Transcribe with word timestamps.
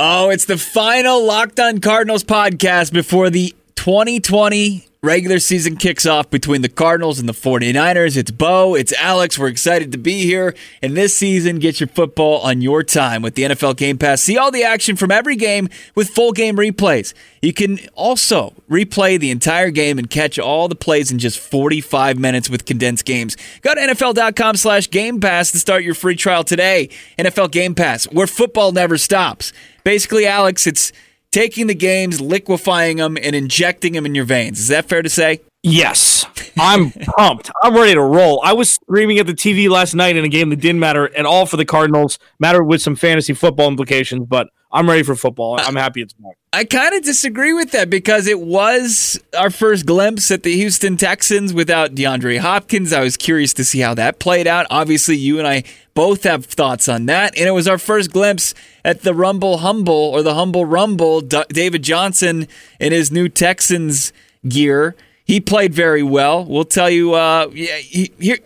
Oh, 0.00 0.30
it's 0.30 0.44
the 0.44 0.56
final 0.56 1.24
Locked 1.24 1.58
On 1.58 1.80
Cardinals 1.80 2.22
podcast 2.22 2.92
before 2.92 3.30
the 3.30 3.52
2020 3.74 4.87
regular 5.02 5.38
season 5.38 5.76
kicks 5.76 6.06
off 6.06 6.28
between 6.28 6.62
the 6.62 6.68
Cardinals 6.68 7.20
and 7.20 7.28
the 7.28 7.32
49ers. 7.32 8.16
It's 8.16 8.32
Bo, 8.32 8.74
it's 8.74 8.92
Alex. 8.94 9.38
We're 9.38 9.48
excited 9.48 9.92
to 9.92 9.98
be 9.98 10.24
here. 10.24 10.56
And 10.82 10.96
this 10.96 11.16
season, 11.16 11.60
get 11.60 11.78
your 11.78 11.86
football 11.86 12.40
on 12.40 12.62
your 12.62 12.82
time 12.82 13.22
with 13.22 13.36
the 13.36 13.44
NFL 13.44 13.76
Game 13.76 13.96
Pass. 13.96 14.22
See 14.22 14.36
all 14.36 14.50
the 14.50 14.64
action 14.64 14.96
from 14.96 15.12
every 15.12 15.36
game 15.36 15.68
with 15.94 16.08
full 16.08 16.32
game 16.32 16.56
replays. 16.56 17.14
You 17.40 17.52
can 17.52 17.78
also 17.94 18.54
replay 18.68 19.20
the 19.20 19.30
entire 19.30 19.70
game 19.70 19.98
and 19.98 20.10
catch 20.10 20.38
all 20.38 20.66
the 20.66 20.74
plays 20.74 21.12
in 21.12 21.20
just 21.20 21.38
45 21.38 22.18
minutes 22.18 22.50
with 22.50 22.64
condensed 22.64 23.04
games. 23.04 23.36
Go 23.62 23.74
to 23.74 23.80
NFL.com 23.80 24.56
slash 24.56 24.90
Game 24.90 25.20
Pass 25.20 25.52
to 25.52 25.58
start 25.58 25.84
your 25.84 25.94
free 25.94 26.16
trial 26.16 26.42
today. 26.42 26.88
NFL 27.18 27.52
Game 27.52 27.76
Pass, 27.76 28.06
where 28.06 28.26
football 28.26 28.72
never 28.72 28.98
stops. 28.98 29.52
Basically, 29.84 30.26
Alex, 30.26 30.66
it's 30.66 30.92
taking 31.32 31.66
the 31.66 31.74
games, 31.74 32.20
liquefying 32.20 32.98
them, 32.98 33.16
and 33.16 33.34
injecting 33.34 33.92
them 33.92 34.06
in 34.06 34.14
your 34.14 34.24
veins. 34.24 34.60
Is 34.60 34.68
that 34.68 34.88
fair 34.88 35.02
to 35.02 35.08
say? 35.08 35.40
Yes. 35.62 36.24
I'm 36.58 36.90
pumped. 36.90 37.50
I'm 37.62 37.74
ready 37.74 37.94
to 37.94 38.02
roll. 38.02 38.40
I 38.44 38.52
was 38.52 38.70
screaming 38.70 39.18
at 39.18 39.26
the 39.26 39.34
TV 39.34 39.68
last 39.68 39.94
night 39.94 40.16
in 40.16 40.24
a 40.24 40.28
game 40.28 40.50
that 40.50 40.60
didn't 40.60 40.80
matter 40.80 41.14
at 41.16 41.26
all 41.26 41.46
for 41.46 41.56
the 41.56 41.64
Cardinals, 41.64 42.18
mattered 42.38 42.64
with 42.64 42.80
some 42.80 42.96
fantasy 42.96 43.32
football 43.32 43.68
implications, 43.68 44.26
but 44.26 44.48
I'm 44.70 44.88
ready 44.88 45.02
for 45.02 45.14
football. 45.14 45.58
I'm 45.58 45.76
happy 45.76 46.02
it's 46.02 46.12
back. 46.12 46.34
I 46.52 46.64
kind 46.64 46.94
of 46.94 47.02
disagree 47.02 47.52
with 47.52 47.72
that 47.72 47.88
because 47.88 48.26
it 48.26 48.40
was 48.40 49.18
our 49.36 49.50
first 49.50 49.86
glimpse 49.86 50.30
at 50.30 50.42
the 50.42 50.54
Houston 50.56 50.96
Texans 50.96 51.52
without 51.54 51.94
DeAndre 51.94 52.38
Hopkins. 52.38 52.92
I 52.92 53.00
was 53.00 53.16
curious 53.16 53.52
to 53.54 53.64
see 53.64 53.80
how 53.80 53.94
that 53.94 54.18
played 54.18 54.46
out. 54.46 54.66
Obviously, 54.70 55.16
you 55.16 55.38
and 55.38 55.48
I 55.48 55.64
both 55.94 56.24
have 56.24 56.44
thoughts 56.44 56.88
on 56.88 57.06
that. 57.06 57.36
And 57.36 57.48
it 57.48 57.52
was 57.52 57.66
our 57.66 57.78
first 57.78 58.12
glimpse 58.12 58.54
at 58.84 59.02
the 59.02 59.14
Rumble 59.14 59.58
Humble 59.58 59.92
or 59.92 60.22
the 60.22 60.34
Humble 60.34 60.64
Rumble. 60.64 61.20
D- 61.22 61.44
David 61.48 61.82
Johnson 61.82 62.46
in 62.78 62.92
his 62.92 63.10
new 63.10 63.28
Texans 63.28 64.12
gear. 64.46 64.96
He 65.28 65.40
played 65.40 65.74
very 65.74 66.02
well. 66.02 66.44
We'll 66.44 66.64
tell 66.64 66.88
you. 66.88 67.12
Uh, 67.12 67.50
here, 67.50 68.38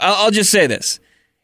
I'll 0.00 0.30
just 0.30 0.50
say 0.50 0.66
this. 0.66 0.98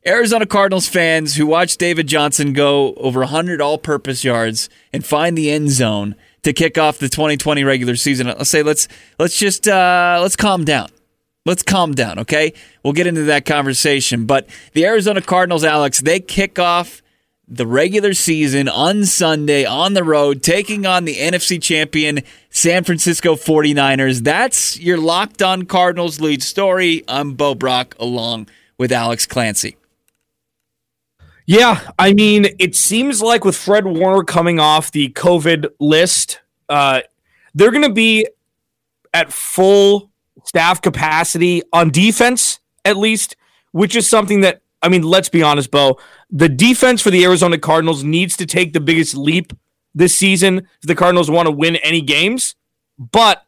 Arizona 0.07 0.47
Cardinals 0.47 0.89
fans 0.89 1.37
who 1.37 1.47
watched 1.47 1.79
David 1.79 2.07
Johnson 2.07 2.53
go 2.53 2.95
over 2.95 3.21
100 3.21 3.61
all 3.61 3.77
purpose 3.77 4.25
yards 4.25 4.71
and 4.93 5.05
find 5.05 5.37
the 5.37 5.51
end 5.51 5.71
zone 5.71 6.15
to 6.45 6.53
kick 6.53 6.79
off 6.79 6.99
the 6.99 7.09
2020 7.09 7.63
regular 7.65 7.97
season. 7.97 8.29
Let's 8.29 8.49
say 8.49 8.63
let's 8.63 8.89
let's 9.19 9.39
just 9.39 9.69
uh, 9.69 10.19
let's 10.23 10.37
calm 10.37 10.65
down. 10.65 10.89
Let's 11.45 11.63
calm 11.63 11.93
down, 11.93 12.21
okay? 12.21 12.55
We'll 12.83 12.93
get 12.93 13.07
into 13.07 13.25
that 13.25 13.45
conversation. 13.45 14.27
But 14.27 14.49
the 14.73 14.87
Arizona 14.87 15.21
Cardinals, 15.21 15.63
Alex, 15.63 16.01
they 16.01 16.21
kick 16.21 16.59
off 16.59 17.03
the 17.49 17.67
regular 17.67 18.15
season 18.15 18.69
on 18.69 19.05
Sunday 19.05 19.65
on 19.65 19.95
the 19.95 20.03
road, 20.03 20.43
taking 20.43 20.87
on 20.87 21.05
the 21.05 21.17
NFC 21.17 21.63
champion 21.63 22.23
San 22.57 22.85
Francisco 22.85 23.35
49ers. 23.37 24.25
That's 24.25 24.81
your 24.81 24.97
locked 24.97 25.43
on 25.43 25.67
Cardinals 25.67 26.23
lead 26.23 26.43
story. 26.43 27.05
I'm 27.07 27.35
Bo 27.35 27.55
Brack 27.55 27.95
along 27.99 28.49
with 28.79 28.93
Alex 28.93 29.27
Clancy. 29.27 29.77
Yeah, 31.45 31.79
I 31.99 32.15
mean, 32.15 32.47
it 32.59 32.75
seems 32.75 33.21
like 33.21 33.45
with 33.45 33.57
Fred 33.57 33.85
Warner 33.85 34.25
coming 34.25 34.59
off 34.59 34.91
the 34.91 35.11
COVID 35.11 35.69
list, 35.81 36.41
uh, 36.71 37.03
they're 37.55 37.71
going 37.71 37.83
to 37.83 37.93
be 37.93 38.27
at 39.13 39.31
full 39.31 40.11
staff 40.47 40.81
capacity 40.81 41.63
on 41.75 41.91
defense, 41.91 42.61
at 42.87 42.97
least, 42.97 43.37
which 43.73 43.95
is 43.95 44.09
something 44.09 44.41
that, 44.41 44.63
I 44.83 44.89
mean, 44.89 45.03
let's 45.03 45.29
be 45.29 45.43
honest, 45.43 45.71
Bo. 45.71 45.99
The 46.31 46.49
defense 46.49 47.03
for 47.03 47.11
the 47.11 47.23
Arizona 47.23 47.59
Cardinals 47.59 48.03
needs 48.03 48.35
to 48.39 48.47
take 48.47 48.73
the 48.73 48.81
biggest 48.81 49.15
leap 49.15 49.53
this 49.97 50.17
season 50.17 50.59
if 50.59 50.83
the 50.83 50.95
Cardinals 50.95 51.29
want 51.29 51.47
to 51.47 51.51
win 51.51 51.77
any 51.77 52.01
games. 52.01 52.55
But 52.99 53.43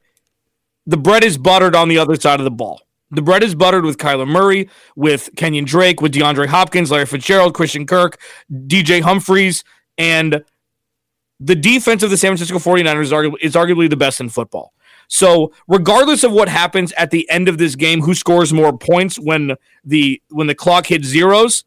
the 0.86 0.96
bread 0.96 1.22
is 1.22 1.38
buttered 1.38 1.76
on 1.76 1.88
the 1.88 1.98
other 1.98 2.16
side 2.16 2.40
of 2.40 2.44
the 2.44 2.50
ball. 2.50 2.80
The 3.10 3.22
bread 3.22 3.42
is 3.42 3.54
buttered 3.54 3.84
with 3.84 3.96
Kyler 3.98 4.26
Murray, 4.26 4.68
with 4.96 5.30
Kenyon 5.36 5.64
Drake, 5.64 6.02
with 6.02 6.12
DeAndre 6.12 6.46
Hopkins, 6.46 6.90
Larry 6.90 7.06
Fitzgerald, 7.06 7.54
Christian 7.54 7.86
Kirk, 7.86 8.20
DJ 8.52 9.00
Humphries, 9.00 9.64
and 9.96 10.44
the 11.40 11.54
defense 11.54 12.02
of 12.02 12.10
the 12.10 12.16
San 12.16 12.36
Francisco 12.36 12.58
49ers 12.58 13.02
is 13.02 13.12
arguably, 13.12 13.36
is 13.40 13.54
arguably 13.54 13.88
the 13.88 13.96
best 13.96 14.20
in 14.20 14.28
football. 14.28 14.72
So, 15.08 15.52
regardless 15.68 16.22
of 16.22 16.32
what 16.32 16.50
happens 16.50 16.92
at 16.92 17.10
the 17.10 17.28
end 17.30 17.48
of 17.48 17.56
this 17.56 17.74
game, 17.76 18.02
who 18.02 18.14
scores 18.14 18.52
more 18.52 18.76
points 18.76 19.18
when 19.18 19.54
the 19.84 20.20
when 20.28 20.46
the 20.46 20.54
clock 20.54 20.86
hits 20.86 21.06
zeros, 21.06 21.64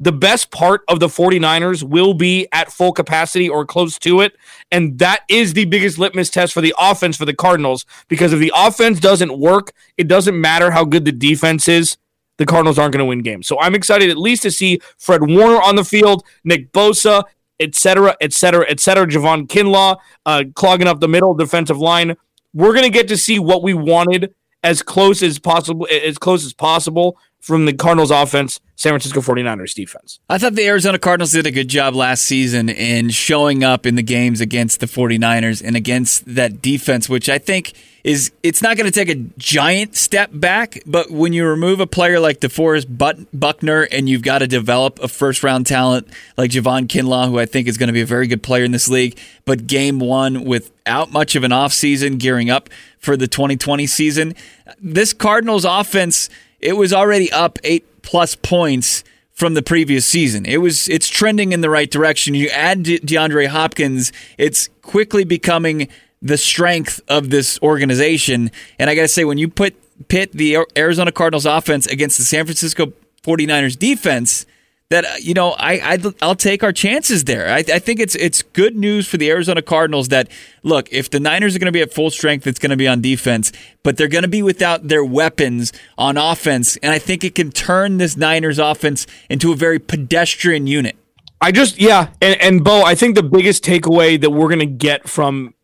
the 0.00 0.12
best 0.12 0.50
part 0.50 0.82
of 0.88 1.00
the 1.00 1.08
49ers 1.08 1.82
will 1.82 2.14
be 2.14 2.46
at 2.52 2.70
full 2.70 2.92
capacity 2.92 3.48
or 3.48 3.66
close 3.66 3.98
to 3.98 4.20
it. 4.20 4.36
And 4.70 4.98
that 5.00 5.22
is 5.28 5.54
the 5.54 5.64
biggest 5.64 5.98
litmus 5.98 6.30
test 6.30 6.52
for 6.52 6.60
the 6.60 6.74
offense 6.78 7.16
for 7.16 7.24
the 7.24 7.34
Cardinals. 7.34 7.84
Because 8.06 8.32
if 8.32 8.38
the 8.38 8.52
offense 8.54 9.00
doesn't 9.00 9.38
work, 9.38 9.72
it 9.96 10.06
doesn't 10.06 10.40
matter 10.40 10.70
how 10.70 10.84
good 10.84 11.04
the 11.04 11.12
defense 11.12 11.66
is. 11.66 11.96
The 12.36 12.46
Cardinals 12.46 12.78
aren't 12.78 12.92
going 12.92 13.00
to 13.00 13.06
win 13.06 13.22
games. 13.22 13.48
So 13.48 13.58
I'm 13.58 13.74
excited 13.74 14.08
at 14.10 14.16
least 14.16 14.42
to 14.42 14.52
see 14.52 14.80
Fred 14.98 15.22
Warner 15.22 15.60
on 15.60 15.74
the 15.74 15.84
field, 15.84 16.24
Nick 16.44 16.72
Bosa, 16.72 17.24
et 17.58 17.74
cetera, 17.74 18.16
et 18.20 18.32
cetera, 18.32 18.64
et 18.68 18.78
cetera. 18.78 19.04
Javon 19.04 19.48
Kinlaw 19.48 19.96
uh, 20.24 20.44
clogging 20.54 20.86
up 20.86 21.00
the 21.00 21.08
middle 21.08 21.34
defensive 21.34 21.78
line. 21.78 22.16
We're 22.54 22.72
going 22.72 22.84
to 22.84 22.90
get 22.90 23.08
to 23.08 23.16
see 23.16 23.40
what 23.40 23.64
we 23.64 23.74
wanted 23.74 24.32
as 24.62 24.82
close 24.82 25.22
as 25.24 25.40
possible, 25.40 25.88
as 25.90 26.18
close 26.18 26.44
as 26.46 26.52
possible 26.52 27.18
from 27.40 27.64
the 27.64 27.72
Cardinals 27.72 28.10
offense, 28.10 28.60
San 28.76 28.90
Francisco 28.92 29.20
49ers 29.20 29.74
defense. 29.74 30.20
I 30.28 30.38
thought 30.38 30.54
the 30.54 30.66
Arizona 30.66 30.98
Cardinals 30.98 31.32
did 31.32 31.46
a 31.46 31.50
good 31.50 31.68
job 31.68 31.94
last 31.94 32.22
season 32.24 32.68
in 32.68 33.10
showing 33.10 33.64
up 33.64 33.86
in 33.86 33.94
the 33.94 34.02
games 34.02 34.40
against 34.40 34.80
the 34.80 34.86
49ers 34.86 35.62
and 35.64 35.76
against 35.76 36.34
that 36.34 36.62
defense, 36.62 37.08
which 37.08 37.28
I 37.28 37.38
think 37.38 37.72
is 38.04 38.30
it's 38.42 38.62
not 38.62 38.76
going 38.76 38.90
to 38.90 38.92
take 38.92 39.08
a 39.08 39.16
giant 39.36 39.96
step 39.96 40.30
back, 40.32 40.80
but 40.86 41.10
when 41.10 41.32
you 41.32 41.46
remove 41.46 41.80
a 41.80 41.86
player 41.86 42.20
like 42.20 42.40
DeForest 42.40 43.28
Buckner 43.32 43.82
and 43.90 44.08
you've 44.08 44.22
got 44.22 44.38
to 44.38 44.46
develop 44.46 44.98
a 45.00 45.08
first 45.08 45.42
round 45.42 45.66
talent 45.66 46.08
like 46.36 46.50
Javon 46.50 46.86
Kinlaw, 46.86 47.28
who 47.28 47.38
I 47.38 47.46
think 47.46 47.66
is 47.66 47.76
going 47.76 47.88
to 47.88 47.92
be 47.92 48.00
a 48.00 48.06
very 48.06 48.26
good 48.26 48.42
player 48.42 48.64
in 48.64 48.70
this 48.70 48.88
league, 48.88 49.18
but 49.44 49.66
game 49.66 49.98
one 49.98 50.44
without 50.44 51.10
much 51.10 51.34
of 51.34 51.42
an 51.42 51.50
offseason 51.50 52.18
gearing 52.18 52.50
up 52.50 52.68
for 52.98 53.16
the 53.16 53.26
2020 53.26 53.86
season, 53.86 54.34
this 54.80 55.12
Cardinals 55.12 55.64
offense– 55.64 56.28
it 56.60 56.74
was 56.74 56.92
already 56.92 57.30
up 57.32 57.58
eight 57.64 58.02
plus 58.02 58.34
points 58.34 59.04
from 59.32 59.54
the 59.54 59.62
previous 59.62 60.04
season. 60.04 60.44
It 60.46 60.58
was 60.58 60.88
it's 60.88 61.08
trending 61.08 61.52
in 61.52 61.60
the 61.60 61.70
right 61.70 61.90
direction. 61.90 62.34
You 62.34 62.48
add 62.48 62.82
De- 62.82 62.98
DeAndre 62.98 63.46
Hopkins, 63.46 64.12
it's 64.36 64.68
quickly 64.82 65.24
becoming 65.24 65.88
the 66.20 66.36
strength 66.36 67.00
of 67.08 67.30
this 67.30 67.58
organization. 67.62 68.50
And 68.78 68.90
I 68.90 68.96
got 68.96 69.02
to 69.02 69.08
say, 69.08 69.24
when 69.24 69.38
you 69.38 69.48
put 69.48 69.76
pit 70.08 70.32
the 70.32 70.58
Arizona 70.76 71.12
Cardinals 71.12 71.46
offense 71.46 71.86
against 71.86 72.18
the 72.18 72.24
San 72.24 72.44
Francisco 72.46 72.92
49ers 73.22 73.78
defense, 73.78 74.46
that 74.90 75.04
uh, 75.04 75.08
you 75.20 75.34
know 75.34 75.50
I, 75.52 75.78
I 75.78 76.26
will 76.26 76.34
take 76.34 76.62
our 76.62 76.72
chances 76.72 77.24
there. 77.24 77.48
I, 77.48 77.58
I, 77.58 77.78
think 77.78 78.00
it's 78.00 78.14
it's 78.14 78.42
good 78.42 78.76
news 78.76 79.06
for 79.06 79.16
the 79.16 79.30
Arizona 79.30 79.62
Cardinals 79.62 80.08
that 80.08 80.28
look 80.62 80.88
if 80.90 81.10
the 81.10 81.20
Niners 81.20 81.54
are 81.54 81.58
going 81.58 81.66
to 81.66 81.72
be 81.72 81.82
at 81.82 81.92
full 81.92 82.10
strength, 82.10 82.46
it's 82.46 82.58
going 82.58 82.70
to 82.70 82.76
be 82.76 82.88
on 82.88 83.00
defense, 83.00 83.52
but 83.82 83.96
they're 83.96 84.08
going 84.08 84.22
to 84.22 84.28
be 84.28 84.42
without 84.42 84.88
their 84.88 85.04
weapons 85.04 85.72
on 85.96 86.16
offense, 86.16 86.76
and 86.78 86.92
I 86.92 86.98
think 86.98 87.24
it 87.24 87.34
can 87.34 87.50
turn 87.50 87.98
this 87.98 88.16
Niners 88.16 88.58
offense 88.58 89.06
into 89.28 89.52
a 89.52 89.56
very 89.56 89.78
pedestrian 89.78 90.66
unit. 90.66 90.96
I 91.40 91.52
just 91.52 91.78
yeah, 91.78 92.08
and 92.20 92.40
and 92.40 92.64
Bo, 92.64 92.82
I 92.82 92.94
think 92.94 93.14
the 93.14 93.22
biggest 93.22 93.64
takeaway 93.64 94.20
that 94.20 94.30
we're 94.30 94.48
going 94.48 94.58
to 94.60 94.66
get 94.66 95.08
from 95.08 95.54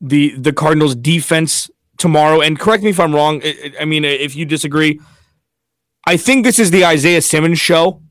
the 0.00 0.34
the 0.36 0.52
Cardinals 0.52 0.94
defense 0.94 1.70
tomorrow, 1.98 2.40
and 2.40 2.58
correct 2.58 2.84
me 2.84 2.90
if 2.90 3.00
I'm 3.00 3.14
wrong. 3.14 3.42
I, 3.44 3.72
I 3.80 3.84
mean, 3.84 4.04
if 4.04 4.36
you 4.36 4.46
disagree, 4.46 5.00
I 6.06 6.16
think 6.16 6.44
this 6.44 6.60
is 6.60 6.70
the 6.70 6.84
Isaiah 6.84 7.20
Simmons 7.20 7.58
show 7.58 8.02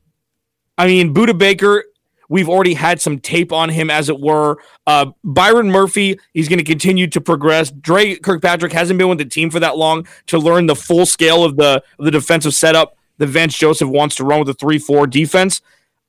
I 0.78 0.86
mean, 0.86 1.12
Budda 1.12 1.36
Baker, 1.36 1.84
we've 2.28 2.48
already 2.48 2.74
had 2.74 3.00
some 3.00 3.18
tape 3.18 3.52
on 3.52 3.68
him, 3.68 3.90
as 3.90 4.08
it 4.08 4.20
were. 4.20 4.58
Uh, 4.86 5.06
Byron 5.24 5.70
Murphy, 5.70 6.18
he's 6.32 6.48
going 6.48 6.58
to 6.58 6.64
continue 6.64 7.08
to 7.08 7.20
progress. 7.20 7.70
Dre 7.70 8.16
Kirkpatrick 8.16 8.72
hasn't 8.72 8.98
been 8.98 9.08
with 9.08 9.18
the 9.18 9.24
team 9.24 9.50
for 9.50 9.60
that 9.60 9.76
long 9.76 10.06
to 10.28 10.38
learn 10.38 10.66
the 10.66 10.76
full 10.76 11.04
scale 11.04 11.44
of 11.44 11.56
the 11.56 11.82
of 11.98 12.04
the 12.04 12.10
defensive 12.10 12.54
setup 12.54 12.96
that 13.18 13.26
Vance 13.26 13.58
Joseph 13.58 13.88
wants 13.88 14.16
to 14.16 14.24
run 14.24 14.38
with 14.38 14.48
a 14.48 14.54
3 14.54 14.78
4 14.78 15.06
defense. 15.06 15.60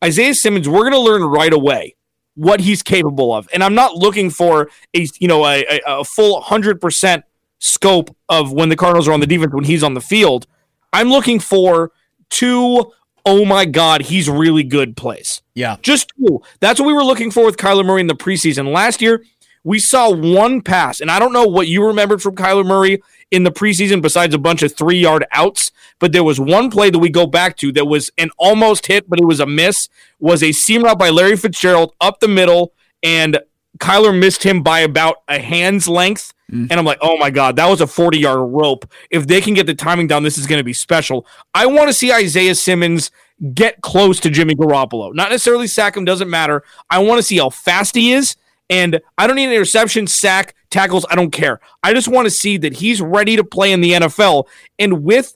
Isaiah 0.03 0.35
Simmons, 0.35 0.69
we're 0.69 0.89
going 0.89 0.93
to 0.93 0.99
learn 0.99 1.23
right 1.23 1.51
away 1.51 1.95
what 2.35 2.61
he's 2.61 2.81
capable 2.81 3.33
of. 3.33 3.49
And 3.51 3.61
I'm 3.61 3.75
not 3.75 3.95
looking 3.95 4.29
for 4.29 4.69
a 4.95 5.07
you 5.19 5.27
know 5.27 5.45
a, 5.45 5.65
a, 5.65 5.79
a 5.87 6.03
full 6.03 6.41
100% 6.41 7.23
scope 7.59 8.15
of 8.29 8.53
when 8.53 8.69
the 8.69 8.75
Cardinals 8.75 9.07
are 9.07 9.13
on 9.13 9.19
the 9.19 9.27
defense 9.27 9.53
when 9.53 9.63
he's 9.63 9.83
on 9.83 9.93
the 9.93 10.01
field. 10.01 10.47
I'm 10.93 11.09
looking 11.09 11.39
for 11.39 11.91
two 12.29 12.91
oh 13.25 13.45
my 13.45 13.65
God, 13.65 14.01
he's 14.01 14.29
really 14.29 14.63
good 14.63 14.95
plays. 14.97 15.41
Yeah. 15.55 15.77
Just 15.81 16.11
two. 16.17 16.41
That's 16.59 16.79
what 16.79 16.87
we 16.87 16.93
were 16.93 17.03
looking 17.03 17.31
for 17.31 17.45
with 17.45 17.57
Kyler 17.57 17.85
Murray 17.85 18.01
in 18.01 18.07
the 18.07 18.15
preseason. 18.15 18.73
Last 18.73 19.01
year, 19.01 19.23
we 19.63 19.79
saw 19.79 20.11
one 20.13 20.61
pass, 20.61 21.01
and 21.01 21.11
I 21.11 21.19
don't 21.19 21.33
know 21.33 21.45
what 21.45 21.67
you 21.67 21.85
remembered 21.85 22.21
from 22.21 22.35
Kyler 22.35 22.65
Murray 22.65 23.01
in 23.31 23.43
the 23.43 23.51
preseason 23.51 24.01
besides 24.01 24.33
a 24.33 24.39
bunch 24.39 24.63
of 24.63 24.75
three 24.75 24.99
yard 24.99 25.25
outs, 25.31 25.71
but 25.99 26.11
there 26.11 26.23
was 26.23 26.39
one 26.39 26.71
play 26.71 26.89
that 26.89 26.99
we 26.99 27.09
go 27.09 27.27
back 27.27 27.57
to 27.57 27.71
that 27.73 27.85
was 27.85 28.09
an 28.17 28.29
almost 28.37 28.87
hit, 28.87 29.09
but 29.09 29.19
it 29.19 29.25
was 29.25 29.39
a 29.39 29.45
miss, 29.45 29.89
was 30.19 30.41
a 30.41 30.51
seam 30.51 30.83
route 30.83 30.97
by 30.97 31.09
Larry 31.09 31.35
Fitzgerald 31.35 31.93
up 32.01 32.19
the 32.19 32.27
middle, 32.27 32.73
and 33.03 33.39
Kyler 33.77 34.17
missed 34.17 34.43
him 34.43 34.63
by 34.63 34.79
about 34.79 35.17
a 35.27 35.39
hand's 35.39 35.87
length. 35.87 36.33
Mm. 36.51 36.67
And 36.69 36.73
I'm 36.73 36.85
like, 36.85 36.97
oh 37.01 37.17
my 37.17 37.29
God, 37.29 37.55
that 37.57 37.69
was 37.69 37.81
a 37.81 37.87
40 37.87 38.17
yard 38.19 38.39
rope. 38.51 38.89
If 39.09 39.27
they 39.27 39.41
can 39.41 39.53
get 39.53 39.67
the 39.67 39.75
timing 39.75 40.07
down, 40.07 40.23
this 40.23 40.37
is 40.37 40.47
going 40.47 40.59
to 40.59 40.63
be 40.63 40.73
special. 40.73 41.25
I 41.53 41.67
want 41.67 41.87
to 41.87 41.93
see 41.93 42.11
Isaiah 42.11 42.55
Simmons 42.55 43.11
get 43.53 43.81
close 43.81 44.19
to 44.21 44.29
Jimmy 44.29 44.55
Garoppolo. 44.55 45.13
Not 45.13 45.29
necessarily 45.29 45.67
sack 45.67 45.95
him, 45.95 46.05
doesn't 46.05 46.29
matter. 46.29 46.63
I 46.89 46.99
want 46.99 47.19
to 47.19 47.23
see 47.23 47.37
how 47.37 47.49
fast 47.49 47.95
he 47.95 48.11
is. 48.11 48.35
And 48.69 48.99
I 49.17 49.25
don't 49.25 49.35
need 49.35 49.45
an 49.45 49.53
interception, 49.53 50.05
sack, 50.07 50.55
tackles. 50.69 51.05
I 51.09 51.15
don't 51.15 51.31
care. 51.31 51.59
I 51.81 51.93
just 51.93 52.07
want 52.07 52.25
to 52.27 52.29
see 52.29 52.57
that 52.57 52.73
he's 52.73 53.01
ready 53.01 53.35
to 53.35 53.43
play 53.43 53.71
in 53.71 53.81
the 53.81 53.93
NFL. 53.93 54.45
And 54.77 55.03
with 55.03 55.35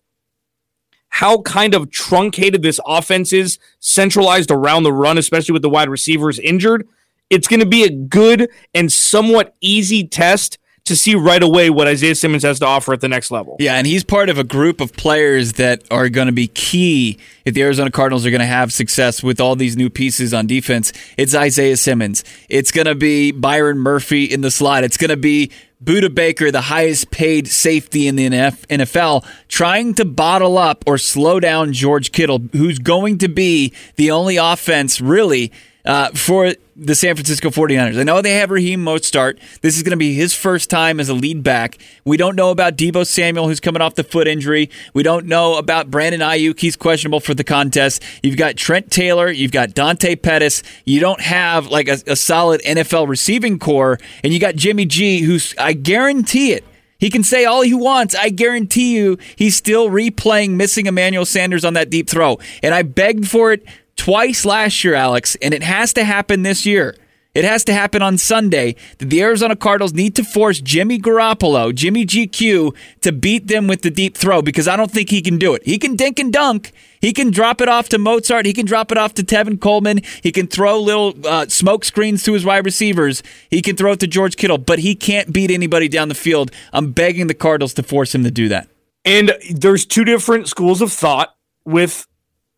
how 1.09 1.41
kind 1.41 1.74
of 1.74 1.91
truncated 1.91 2.62
this 2.62 2.79
offense 2.86 3.33
is, 3.33 3.59
centralized 3.79 4.51
around 4.51 4.83
the 4.83 4.94
run, 4.94 5.18
especially 5.18 5.53
with 5.53 5.62
the 5.62 5.69
wide 5.69 5.89
receivers 5.89 6.39
injured, 6.39 6.88
it's 7.33 7.47
going 7.47 7.62
to 7.62 7.65
be 7.65 7.83
a 7.83 7.89
good 7.89 8.47
and 8.75 8.91
somewhat 8.91 9.56
easy 9.59 10.07
test 10.07 10.59
to 10.85 10.95
see 10.95 11.15
right 11.15 11.41
away 11.41 11.69
what 11.69 11.88
Isaiah 11.88 12.13
Simmons 12.13 12.44
has 12.44 12.59
to 12.59 12.65
offer 12.68 12.94
at 12.94 13.01
the 13.01 13.07
next 13.07 13.31
level. 13.31 13.56
Yeah, 13.57 13.75
and 13.75 13.88
he's 13.88 14.03
part 14.03 14.30
of 14.30 14.38
a 14.38 14.44
group 14.44 14.81
of 14.81 14.94
players 14.94 15.53
that 15.53 15.81
are 15.89 16.09
going 16.09 16.27
to 16.27 16.33
be 16.33 16.47
key 16.47 17.18
if 17.45 17.53
the 17.56 17.63
Arizona 17.63 17.89
Cardinals 17.89 18.25
are 18.25 18.30
going 18.30 18.41
to 18.41 18.45
have 18.45 18.71
success 18.71 19.24
with 19.24 19.39
all 19.39 19.56
these 19.56 19.75
new 19.77 19.89
pieces 19.89 20.33
on 20.33 20.45
defense. 20.45 20.94
It's 21.18 21.33
Isaiah 21.33 21.77
Simmons. 21.77 22.24
It's 22.50 22.71
going 22.71 22.85
to 22.85 22.95
be 22.95 23.31
Byron 23.31 23.79
Murphy 23.79 24.25
in 24.25 24.41
the 24.41 24.51
slot. 24.51 24.83
It's 24.83 24.97
going 24.97 25.09
to 25.09 25.18
be 25.18 25.51
Budda 25.83 26.13
Baker, 26.13 26.51
the 26.51 26.62
highest 26.62 27.12
paid 27.12 27.47
safety 27.47 28.07
in 28.07 28.15
the 28.15 28.27
NFL, 28.27 29.25
trying 29.47 29.95
to 29.95 30.06
bottle 30.06 30.57
up 30.57 30.83
or 30.86 30.97
slow 30.97 31.39
down 31.39 31.74
George 31.74 32.12
Kittle, 32.12 32.39
who's 32.51 32.77
going 32.77 33.18
to 33.19 33.27
be 33.27 33.74
the 33.95 34.12
only 34.12 34.38
offense 34.38 35.01
really 35.01 35.51
uh, 35.85 36.09
for 36.12 36.53
the 36.75 36.95
San 36.95 37.15
Francisco 37.15 37.50
49ers. 37.50 38.00
I 38.00 38.03
know 38.03 38.21
they 38.21 38.33
have 38.35 38.50
Raheem 38.50 38.83
Mostert. 38.83 39.38
This 39.62 39.77
is 39.77 39.83
going 39.83 39.91
to 39.91 39.97
be 39.97 40.13
his 40.13 40.33
first 40.33 40.69
time 40.69 41.00
as 41.00 41.09
a 41.09 41.13
lead 41.13 41.44
back. 41.44 41.77
We 42.03 42.18
don't 42.18 42.35
know 42.35 42.50
about 42.50 42.77
Deebo 42.77 43.06
Samuel, 43.06 43.47
who's 43.47 43.59
coming 43.59 43.81
off 43.81 43.95
the 43.95 44.03
foot 44.03 44.27
injury. 44.27 44.69
We 44.94 45.03
don't 45.03 45.25
know 45.27 45.57
about 45.57 45.91
Brandon 45.91 46.21
Aiyuk. 46.21 46.59
He's 46.59 46.75
questionable 46.75 47.19
for 47.19 47.33
the 47.33 47.44
contest. 47.44 48.03
You've 48.24 48.38
got 48.38 48.56
Trent 48.56 48.89
Taylor. 48.91 49.30
You've 49.30 49.51
got 49.51 49.74
Dante 49.74 50.15
Pettis. 50.15 50.63
You 50.85 51.00
don't 51.00 51.21
have 51.21 51.68
like 51.68 51.88
a, 51.88 51.97
a 52.07 52.15
solid 52.15 52.62
NFL 52.62 53.07
receiving 53.07 53.59
corps. 53.59 54.00
And 54.24 54.33
you 54.33 54.39
got 54.39 54.56
Jimmy 54.56 54.86
G, 54.86 55.19
who's, 55.19 55.53
I 55.57 55.74
guarantee 55.74 56.53
it, 56.53 56.63
he 56.97 57.09
can 57.09 57.24
say 57.24 57.44
all 57.44 57.63
he 57.63 57.74
wants. 57.74 58.15
I 58.15 58.29
guarantee 58.29 58.95
you 58.95 59.18
he's 59.36 59.57
still 59.57 59.89
replaying 59.89 60.51
missing 60.51 60.86
Emmanuel 60.86 61.25
Sanders 61.25 61.65
on 61.65 61.74
that 61.74 61.89
deep 61.89 62.09
throw. 62.09 62.39
And 62.63 62.74
I 62.74 62.81
begged 62.83 63.27
for 63.27 63.51
it 63.51 63.65
twice 63.95 64.45
last 64.45 64.84
year, 64.84 64.95
Alex, 64.95 65.36
and 65.42 65.54
it 65.54 65.63
has 65.63 65.94
to 65.94 66.04
happen 66.04 66.44
this 66.44 66.66
year. 66.66 66.95
It 67.34 67.45
has 67.45 67.63
to 67.66 67.74
happen 67.74 68.04
on 68.04 68.19
Sunday 68.19 68.75
that 69.00 69.10
the 69.10 69.22
Arizona 69.24 69.56
Cardinals 69.56 69.94
need 69.94 70.16
to 70.18 70.24
force 70.24 70.62
Jimmy 70.62 71.00
Garoppolo, 71.00 71.74
Jimmy 71.74 72.06
GQ, 72.06 72.75
to 73.01 73.12
beat 73.12 73.48
them 73.48 73.68
with 73.68 73.81
the 73.81 73.90
deep 73.90 74.16
throw 74.16 74.44
because 74.44 74.68
I 74.68 74.75
don't 74.75 74.92
think 74.92 75.10
he 75.10 75.19
can 75.19 75.40
do 75.40 75.56
it. 75.56 75.63
He 75.66 75.80
can 75.80 75.95
dink 75.95 76.19
and 76.19 76.31
dunk. 76.31 76.74
He 77.01 77.12
can 77.12 77.31
drop 77.31 77.60
it 77.60 77.68
off 77.68 77.90
to 77.90 77.98
Mostert. 77.98 78.45
He 78.45 78.54
can 78.54 78.68
drop 78.68 78.92
it 78.92 79.00
off 79.00 79.16
to 79.16 79.24
Tevin 79.24 79.60
Coleman. 79.60 80.01
He 80.22 80.31
can 80.31 80.46
throw 80.46 80.80
little 80.80 81.16
uh, 81.25 81.48
smoke 81.48 81.86
screens 81.86 82.22
to 82.24 82.34
his 82.34 82.46
wide 82.46 82.66
receivers. 82.66 83.24
He 83.50 83.63
can 83.63 83.75
throw 83.75 83.94
it 83.94 84.00
to 84.01 84.07
George 84.07 84.38
Kittle, 84.38 84.60
but 84.60 84.80
he 84.80 84.94
can't 84.94 85.34
beat 85.34 85.50
anybody 85.50 85.88
down 85.88 86.10
the 86.10 86.16
field. 86.16 86.51
I'm 86.72 86.92
begging 86.92 87.25
the 87.25 87.34
Cardinals 87.34 87.74
to 87.75 87.84
force 87.84 88.13
him 88.13 88.24
to 88.25 88.31
do 88.31 88.48
that. 88.50 88.68
And 89.06 89.34
there's 89.51 89.88
two 89.88 90.06
different 90.06 90.48
schools 90.48 90.81
of 90.81 90.94
thought 90.94 91.36
with 91.66 92.06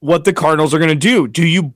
what 0.06 0.24
the 0.24 0.34
Cardinals 0.34 0.74
are 0.74 0.78
going 0.78 0.90
to 0.90 0.96
do. 0.96 1.28
Do 1.28 1.46
you 1.46 1.74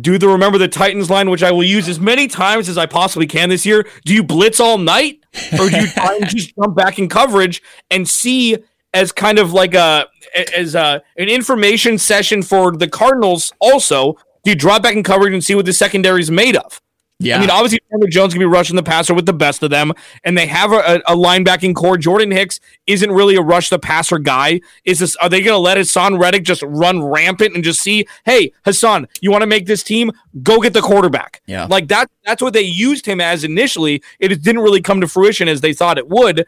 do 0.00 0.18
the 0.18 0.28
remember 0.28 0.58
the 0.58 0.68
Titans 0.68 1.10
line, 1.10 1.30
which 1.30 1.42
I 1.42 1.50
will 1.50 1.64
use 1.64 1.88
as 1.88 1.98
many 1.98 2.28
times 2.28 2.68
as 2.68 2.78
I 2.78 2.86
possibly 2.86 3.26
can 3.26 3.48
this 3.48 3.66
year? 3.66 3.86
Do 4.04 4.14
you 4.14 4.22
blitz 4.22 4.60
all 4.60 4.78
night, 4.78 5.24
or 5.52 5.68
do 5.68 5.76
you 5.76 5.86
try 5.88 6.16
and 6.20 6.28
just 6.28 6.54
jump 6.54 6.76
back 6.76 6.98
in 6.98 7.08
coverage 7.08 7.62
and 7.90 8.08
see 8.08 8.58
as 8.94 9.12
kind 9.12 9.38
of 9.38 9.52
like 9.52 9.74
a 9.74 10.06
as 10.56 10.74
a, 10.74 11.02
an 11.16 11.28
information 11.28 11.98
session 11.98 12.42
for 12.42 12.72
the 12.72 12.88
Cardinals? 12.88 13.52
Also, 13.60 14.14
do 14.44 14.50
you 14.50 14.56
drop 14.56 14.82
back 14.82 14.94
in 14.94 15.02
coverage 15.02 15.32
and 15.32 15.42
see 15.42 15.54
what 15.54 15.66
the 15.66 15.72
secondary 15.72 16.20
is 16.20 16.30
made 16.30 16.56
of? 16.56 16.80
Yeah. 17.18 17.38
I 17.38 17.40
mean, 17.40 17.50
obviously, 17.50 17.80
Chandler 17.90 18.08
Jones 18.08 18.34
can 18.34 18.40
be 18.40 18.46
rushing 18.46 18.76
the 18.76 18.82
passer 18.82 19.14
with 19.14 19.24
the 19.24 19.32
best 19.32 19.62
of 19.62 19.70
them, 19.70 19.92
and 20.24 20.36
they 20.36 20.46
have 20.46 20.72
a, 20.72 21.00
a 21.06 21.16
linebacking 21.16 21.74
corps. 21.74 21.96
Jordan 21.96 22.30
Hicks 22.30 22.60
isn't 22.86 23.10
really 23.10 23.36
a 23.36 23.40
rush 23.40 23.70
the 23.70 23.78
passer 23.78 24.18
guy. 24.18 24.60
Is 24.84 24.98
this? 24.98 25.16
Are 25.16 25.28
they 25.30 25.40
going 25.40 25.54
to 25.54 25.58
let 25.58 25.78
Hassan 25.78 26.18
Reddick 26.18 26.44
just 26.44 26.62
run 26.62 27.02
rampant 27.02 27.54
and 27.54 27.64
just 27.64 27.80
see, 27.80 28.06
hey, 28.26 28.52
Hassan, 28.66 29.08
you 29.22 29.30
want 29.30 29.42
to 29.42 29.46
make 29.46 29.66
this 29.66 29.82
team? 29.82 30.12
Go 30.42 30.60
get 30.60 30.74
the 30.74 30.82
quarterback. 30.82 31.40
Yeah. 31.46 31.64
Like 31.64 31.88
that. 31.88 32.10
That's 32.26 32.42
what 32.42 32.52
they 32.52 32.62
used 32.62 33.06
him 33.06 33.20
as 33.20 33.44
initially. 33.44 34.02
It 34.18 34.28
didn't 34.42 34.60
really 34.60 34.82
come 34.82 35.00
to 35.00 35.08
fruition 35.08 35.48
as 35.48 35.62
they 35.62 35.72
thought 35.72 35.96
it 35.96 36.08
would. 36.08 36.46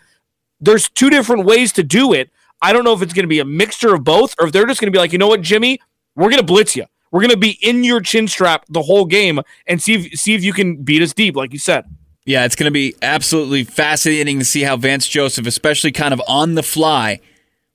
There's 0.60 0.90
two 0.90 1.08
different 1.08 1.46
ways 1.46 1.72
to 1.74 1.82
do 1.82 2.12
it. 2.12 2.30
I 2.60 2.72
don't 2.72 2.84
know 2.84 2.92
if 2.92 3.00
it's 3.00 3.14
going 3.14 3.24
to 3.24 3.28
be 3.28 3.38
a 3.38 3.44
mixture 3.44 3.94
of 3.94 4.04
both, 4.04 4.34
or 4.38 4.46
if 4.46 4.52
they're 4.52 4.66
just 4.66 4.80
going 4.80 4.92
to 4.92 4.96
be 4.96 4.98
like, 4.98 5.12
you 5.12 5.18
know 5.18 5.28
what, 5.28 5.40
Jimmy, 5.40 5.80
we're 6.14 6.28
going 6.28 6.40
to 6.40 6.46
blitz 6.46 6.76
you. 6.76 6.84
We're 7.10 7.20
to 7.30 7.36
be 7.36 7.58
in 7.62 7.84
your 7.84 8.00
chin 8.00 8.28
strap 8.28 8.64
the 8.68 8.82
whole 8.82 9.04
game 9.04 9.40
and 9.66 9.82
see 9.82 9.94
if 9.94 10.18
see 10.18 10.34
if 10.34 10.42
you 10.42 10.52
can 10.52 10.82
beat 10.82 11.02
us 11.02 11.12
deep, 11.12 11.36
like 11.36 11.52
you 11.52 11.58
said. 11.58 11.84
Yeah, 12.24 12.44
it's 12.44 12.56
to 12.66 12.70
be 12.70 12.94
absolutely 13.00 13.64
fascinating 13.64 14.38
to 14.38 14.44
see 14.44 14.62
how 14.62 14.76
Vance 14.76 15.08
Joseph, 15.08 15.46
especially 15.46 15.92
kind 15.92 16.12
of 16.12 16.20
on 16.28 16.56
the 16.56 16.62
fly 16.62 17.20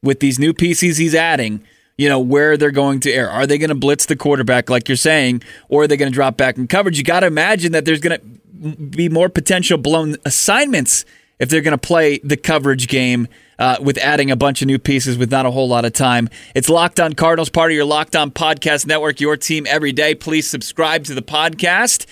with 0.03 0.19
these 0.19 0.37
new 0.37 0.53
pieces 0.53 0.97
he's 0.97 1.15
adding, 1.15 1.63
you 1.97 2.07
know, 2.07 2.19
where 2.19 2.55
they're 2.55 2.69
going 2.69 2.99
to 2.99 3.11
air. 3.11 3.27
Are 3.29 3.47
they 3.47 3.57
going 3.57 3.69
to 3.69 3.75
blitz 3.75 4.05
the 4.05 4.15
quarterback, 4.15 4.69
like 4.69 4.87
you're 4.87 4.95
saying, 4.95 5.41
or 5.69 5.83
are 5.83 5.87
they 5.87 5.97
going 5.97 6.11
to 6.11 6.13
drop 6.13 6.37
back 6.37 6.57
in 6.57 6.67
coverage? 6.67 6.99
You 6.99 7.03
got 7.03 7.21
to 7.21 7.25
imagine 7.25 7.71
that 7.71 7.85
there's 7.85 7.99
going 7.99 8.19
to 8.19 8.77
be 8.77 9.09
more 9.09 9.27
potential 9.27 9.79
blown 9.79 10.17
assignments 10.23 11.03
if 11.39 11.49
they're 11.49 11.61
going 11.61 11.71
to 11.71 11.77
play 11.77 12.19
the 12.19 12.37
coverage 12.37 12.87
game 12.87 13.27
uh, 13.59 13.77
with 13.81 13.97
adding 13.97 14.31
a 14.31 14.35
bunch 14.35 14.61
of 14.61 14.67
new 14.67 14.79
pieces 14.79 15.17
with 15.17 15.31
not 15.31 15.45
a 15.45 15.51
whole 15.51 15.67
lot 15.67 15.85
of 15.85 15.93
time. 15.93 16.29
It's 16.55 16.69
Locked 16.69 16.99
On 16.99 17.13
Cardinals, 17.13 17.49
part 17.49 17.71
of 17.71 17.75
your 17.75 17.85
Locked 17.85 18.15
On 18.15 18.31
Podcast 18.31 18.85
Network, 18.85 19.19
your 19.19 19.37
team 19.37 19.65
every 19.67 19.91
day. 19.91 20.15
Please 20.15 20.49
subscribe 20.49 21.03
to 21.05 21.13
the 21.13 21.21
podcast. 21.21 22.05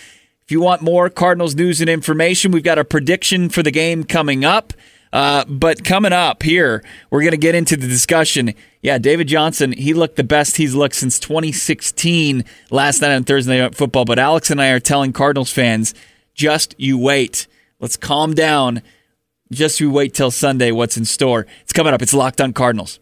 If 0.44 0.52
you 0.52 0.62
want 0.62 0.82
more 0.82 1.10
Cardinals 1.10 1.56
news 1.56 1.82
and 1.82 1.90
information, 1.90 2.52
we've 2.52 2.64
got 2.64 2.78
a 2.78 2.84
prediction 2.84 3.50
for 3.50 3.64
the 3.64 3.72
game 3.72 4.04
coming 4.04 4.44
up. 4.44 4.74
Uh, 5.14 5.44
but 5.46 5.84
coming 5.84 6.14
up 6.14 6.44
here, 6.44 6.84
we're 7.10 7.22
going 7.22 7.32
to 7.32 7.38
get 7.38 7.54
into 7.54 7.76
the 7.76 7.88
discussion. 7.88 8.54
Yeah, 8.82 8.98
David 8.98 9.28
Johnson, 9.28 9.74
he 9.74 9.94
looked 9.94 10.16
the 10.16 10.24
best 10.24 10.58
he's 10.58 10.74
looked 10.74 10.96
since 10.96 11.20
2016 11.20 12.46
last 12.70 13.02
night 13.02 13.14
on 13.14 13.24
Thursday 13.24 13.60
Night 13.60 13.76
Football. 13.76 14.06
But 14.06 14.20
Alex 14.20 14.50
and 14.50 14.62
I 14.62 14.70
are 14.70 14.80
telling 14.80 15.12
Cardinals 15.12 15.52
fans, 15.52 15.94
just 16.34 16.76
you 16.78 16.98
wait. 16.98 17.48
Let's 17.80 17.98
calm 17.98 18.34
down 18.34 18.82
just 19.52 19.80
you 19.80 19.92
wait 19.92 20.14
till 20.14 20.32
Sunday 20.32 20.72
what's 20.72 20.98
in 20.98 21.06
store. 21.06 21.46
It's 21.62 21.74
coming 21.74 21.94
up. 21.94 22.02
It's 22.02 22.14
Locked 22.14 22.42
on 22.42 22.54
Cardinals. 22.54 23.00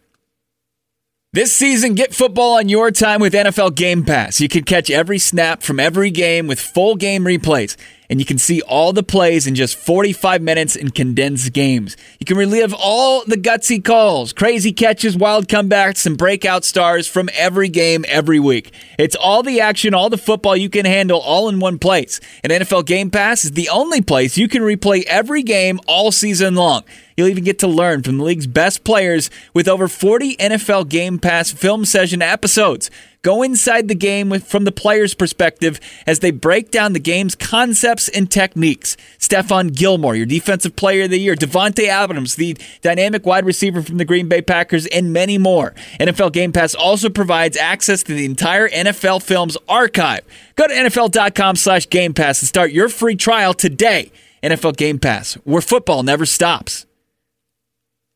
This 1.31 1.53
season, 1.53 1.93
get 1.93 2.13
football 2.13 2.57
on 2.57 2.69
your 2.69 2.89
time 2.89 3.21
with 3.21 3.33
NFL 3.33 3.75
Game 3.75 4.03
Pass. 4.03 4.41
You 4.41 4.49
can 4.49 4.63
catch 4.63 4.89
every 4.89 5.19
snap 5.19 5.61
from 5.61 5.79
every 5.79 6.09
game 6.09 6.47
with 6.47 6.59
full 6.59 6.95
game 6.95 7.23
replays 7.23 7.77
and 8.09 8.19
you 8.19 8.25
can 8.25 8.37
see 8.37 8.61
all 8.63 8.91
the 8.91 9.03
plays 9.03 9.45
in 9.45 9.55
just 9.55 9.75
45 9.75 10.41
minutes 10.41 10.75
in 10.75 10.89
condensed 10.89 11.53
games. 11.53 11.95
You 12.19 12.25
can 12.25 12.37
relive 12.37 12.73
all 12.73 13.23
the 13.23 13.35
gutsy 13.35 13.83
calls, 13.83 14.33
crazy 14.33 14.71
catches, 14.71 15.15
wild 15.15 15.47
comebacks, 15.47 16.05
and 16.05 16.17
breakout 16.17 16.65
stars 16.65 17.07
from 17.07 17.29
every 17.33 17.69
game 17.69 18.03
every 18.07 18.39
week. 18.39 18.73
It's 18.97 19.15
all 19.15 19.43
the 19.43 19.61
action, 19.61 19.93
all 19.93 20.09
the 20.09 20.17
football 20.17 20.57
you 20.57 20.69
can 20.69 20.85
handle 20.85 21.19
all 21.19 21.49
in 21.49 21.59
one 21.59 21.77
place. 21.77 22.19
And 22.43 22.51
NFL 22.51 22.85
Game 22.85 23.11
Pass 23.11 23.45
is 23.45 23.51
the 23.51 23.69
only 23.69 24.01
place 24.01 24.37
you 24.37 24.47
can 24.47 24.63
replay 24.63 25.03
every 25.03 25.43
game 25.43 25.79
all 25.87 26.11
season 26.11 26.55
long. 26.55 26.83
You'll 27.15 27.27
even 27.27 27.43
get 27.43 27.59
to 27.59 27.67
learn 27.67 28.01
from 28.01 28.17
the 28.17 28.23
league's 28.23 28.47
best 28.47 28.85
players 28.85 29.29
with 29.53 29.67
over 29.67 29.87
40 29.89 30.37
NFL 30.37 30.87
Game 30.87 31.19
Pass 31.19 31.51
film 31.51 31.83
session 31.83 32.21
episodes. 32.21 32.89
Go 33.21 33.43
inside 33.43 33.89
the 33.89 33.95
game 33.95 34.39
from 34.39 34.63
the 34.63 34.71
player's 34.71 35.13
perspective 35.13 35.79
as 36.07 36.19
they 36.19 36.31
break 36.31 36.71
down 36.71 36.93
the 36.93 37.01
game's 37.01 37.35
concepts 37.35 38.07
and 38.07 38.31
techniques. 38.31 38.95
Stephon 39.17 39.75
Gilmore, 39.75 40.15
your 40.15 40.25
defensive 40.25 40.77
player 40.77 41.03
of 41.03 41.09
the 41.09 41.19
year, 41.19 41.35
Davante 41.35 41.87
Adams, 41.87 42.35
the 42.35 42.57
dynamic 42.81 43.25
wide 43.25 43.45
receiver 43.45 43.81
from 43.81 43.97
the 43.97 44.05
Green 44.05 44.29
Bay 44.29 44.41
Packers, 44.41 44.85
and 44.87 45.11
many 45.11 45.37
more. 45.37 45.73
NFL 45.99 46.31
Game 46.31 46.53
Pass 46.53 46.73
also 46.73 47.09
provides 47.09 47.57
access 47.57 48.03
to 48.03 48.13
the 48.13 48.25
entire 48.25 48.69
NFL 48.69 49.21
Films 49.21 49.57
archive. 49.67 50.21
Go 50.55 50.67
to 50.67 50.73
NFL.com 50.73 51.57
slash 51.57 51.89
Game 51.89 52.13
Pass 52.13 52.41
and 52.41 52.47
start 52.47 52.71
your 52.71 52.87
free 52.87 53.15
trial 53.15 53.53
today. 53.53 54.11
NFL 54.41 54.77
Game 54.77 54.97
Pass, 54.97 55.33
where 55.43 55.61
football 55.61 56.03
never 56.03 56.25
stops. 56.25 56.85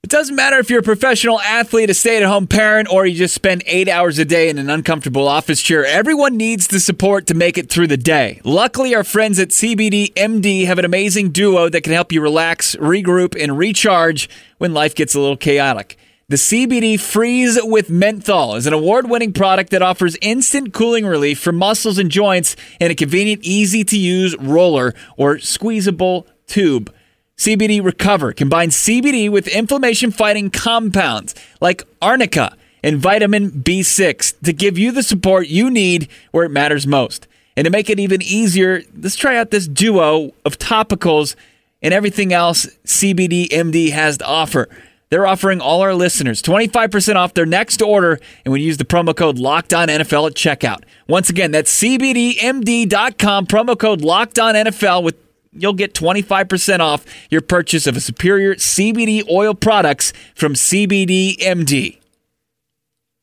It 0.04 0.10
doesn't 0.10 0.36
matter 0.36 0.58
if 0.58 0.70
you're 0.70 0.82
a 0.82 0.84
professional 0.84 1.40
athlete, 1.40 1.90
a 1.90 1.94
stay 1.94 2.18
at 2.18 2.24
home 2.24 2.46
parent, 2.46 2.92
or 2.92 3.06
you 3.06 3.16
just 3.16 3.34
spend 3.34 3.64
eight 3.66 3.88
hours 3.88 4.20
a 4.20 4.26
day 4.26 4.50
in 4.50 4.58
an 4.58 4.70
uncomfortable 4.70 5.30
office 5.30 5.62
chair. 5.62 5.86
Everyone 5.86 6.36
needs 6.36 6.68
the 6.68 6.82
support 6.82 7.26
to 7.28 7.34
make 7.34 7.58
it 7.58 7.70
through 7.70 7.88
the 7.88 7.96
day. 7.96 8.42
Luckily, 8.44 8.94
our 8.94 9.06
friends 9.06 9.40
at 9.40 9.50
CBD 9.50 10.14
MD 10.16 10.66
have 10.66 10.78
an 10.78 10.84
amazing 10.84 11.32
duo 11.32 11.70
that 11.70 11.86
can 11.86 11.94
help 11.94 12.12
you 12.12 12.20
relax, 12.20 12.76
regroup, 12.76 13.42
and 13.42 13.58
recharge 13.58 14.30
when 14.58 14.74
life 14.74 14.94
gets 14.94 15.16
a 15.16 15.22
little 15.22 15.38
chaotic. 15.38 15.98
The 16.28 16.36
CBD 16.36 17.00
Freeze 17.00 17.58
with 17.64 17.90
Menthol 17.90 18.56
is 18.56 18.68
an 18.68 18.74
award 18.74 19.10
winning 19.10 19.32
product 19.32 19.70
that 19.70 19.82
offers 19.82 20.18
instant 20.22 20.74
cooling 20.74 21.06
relief 21.06 21.40
for 21.40 21.54
muscles 21.54 21.98
and 21.98 22.12
joints 22.12 22.58
in 22.82 22.92
a 22.92 22.96
convenient, 22.96 23.44
easy 23.44 23.86
to 23.86 23.98
use 23.98 24.36
roller 24.38 24.94
or 25.16 25.40
squeezable 25.40 26.28
tube. 26.46 26.94
CBD 27.38 27.84
Recover 27.84 28.32
combines 28.32 28.76
CBD 28.76 29.30
with 29.30 29.48
inflammation 29.48 30.12
fighting 30.12 30.50
compounds 30.50 31.34
like 31.60 31.84
arnica 32.02 32.56
and 32.84 33.00
vitamin 33.00 33.50
B6 33.52 34.40
to 34.42 34.54
give 34.54 34.78
you 34.78 34.92
the 34.92 35.04
support 35.04 35.48
you 35.48 35.72
need 35.72 36.10
where 36.32 36.46
it 36.46 36.50
matters 36.50 36.86
most. 36.86 37.28
And 37.58 37.66
to 37.66 37.72
make 37.72 37.90
it 37.90 38.00
even 38.00 38.22
easier, 38.22 38.84
let's 38.98 39.16
try 39.16 39.38
out 39.38 39.52
this 39.52 39.68
duo 39.68 40.32
of 40.46 40.60
topicals 40.60 41.36
and 41.82 41.94
everything 41.94 42.34
else 42.34 42.68
CBD 42.86 43.50
MD 43.50 43.92
has 43.92 44.18
to 44.20 44.26
offer. 44.26 44.70
They're 45.10 45.28
offering 45.28 45.62
all 45.62 45.82
our 45.82 45.94
listeners 45.94 46.42
25% 46.42 47.16
off 47.16 47.36
their 47.36 47.46
next 47.46 47.84
order, 47.84 48.20
and 48.46 48.52
when 48.52 48.62
you 48.62 48.68
use 48.68 48.78
the 48.78 48.86
promo 48.86 49.16
code 49.16 49.38
LOCKEDONNFL 49.38 50.28
at 50.28 50.34
checkout. 50.34 50.84
Once 51.08 51.30
again, 51.30 51.52
that's 51.52 51.72
CBDMD.com, 51.80 53.46
promo 53.46 53.78
code 53.78 54.02
LOCKEDONNFL 54.02 55.04
with 55.04 55.23
you'll 55.56 55.74
get 55.74 55.94
25% 55.94 56.80
off 56.80 57.06
your 57.30 57.42
purchase 57.42 57.88
of 57.88 57.98
a 57.98 58.02
superior 58.02 58.56
CBD 58.56 59.28
oil 59.30 59.54
products 59.54 60.14
from 60.36 60.54
CBDMD. 60.54 62.00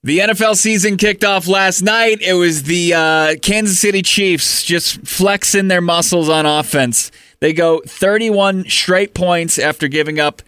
The 0.03 0.21
NFL 0.21 0.57
season 0.57 0.97
kicked 0.97 1.25
off 1.25 1.47
last 1.47 1.83
night. 1.83 2.23
It 2.23 2.33
was 2.33 2.63
the 2.63 2.95
uh, 2.95 3.35
Kansas 3.43 3.79
City 3.79 4.01
Chiefs 4.01 4.63
just 4.63 5.07
flexing 5.07 5.69
their 5.69 5.83
muscles 5.83 6.31
on 6.31 6.47
offense. 6.47 7.11
They 7.41 7.53
go 7.53 7.83
31 7.87 8.65
straight 8.71 9.13
points 9.13 9.59
after 9.59 9.89
giving 9.89 10.19
up 10.19 10.41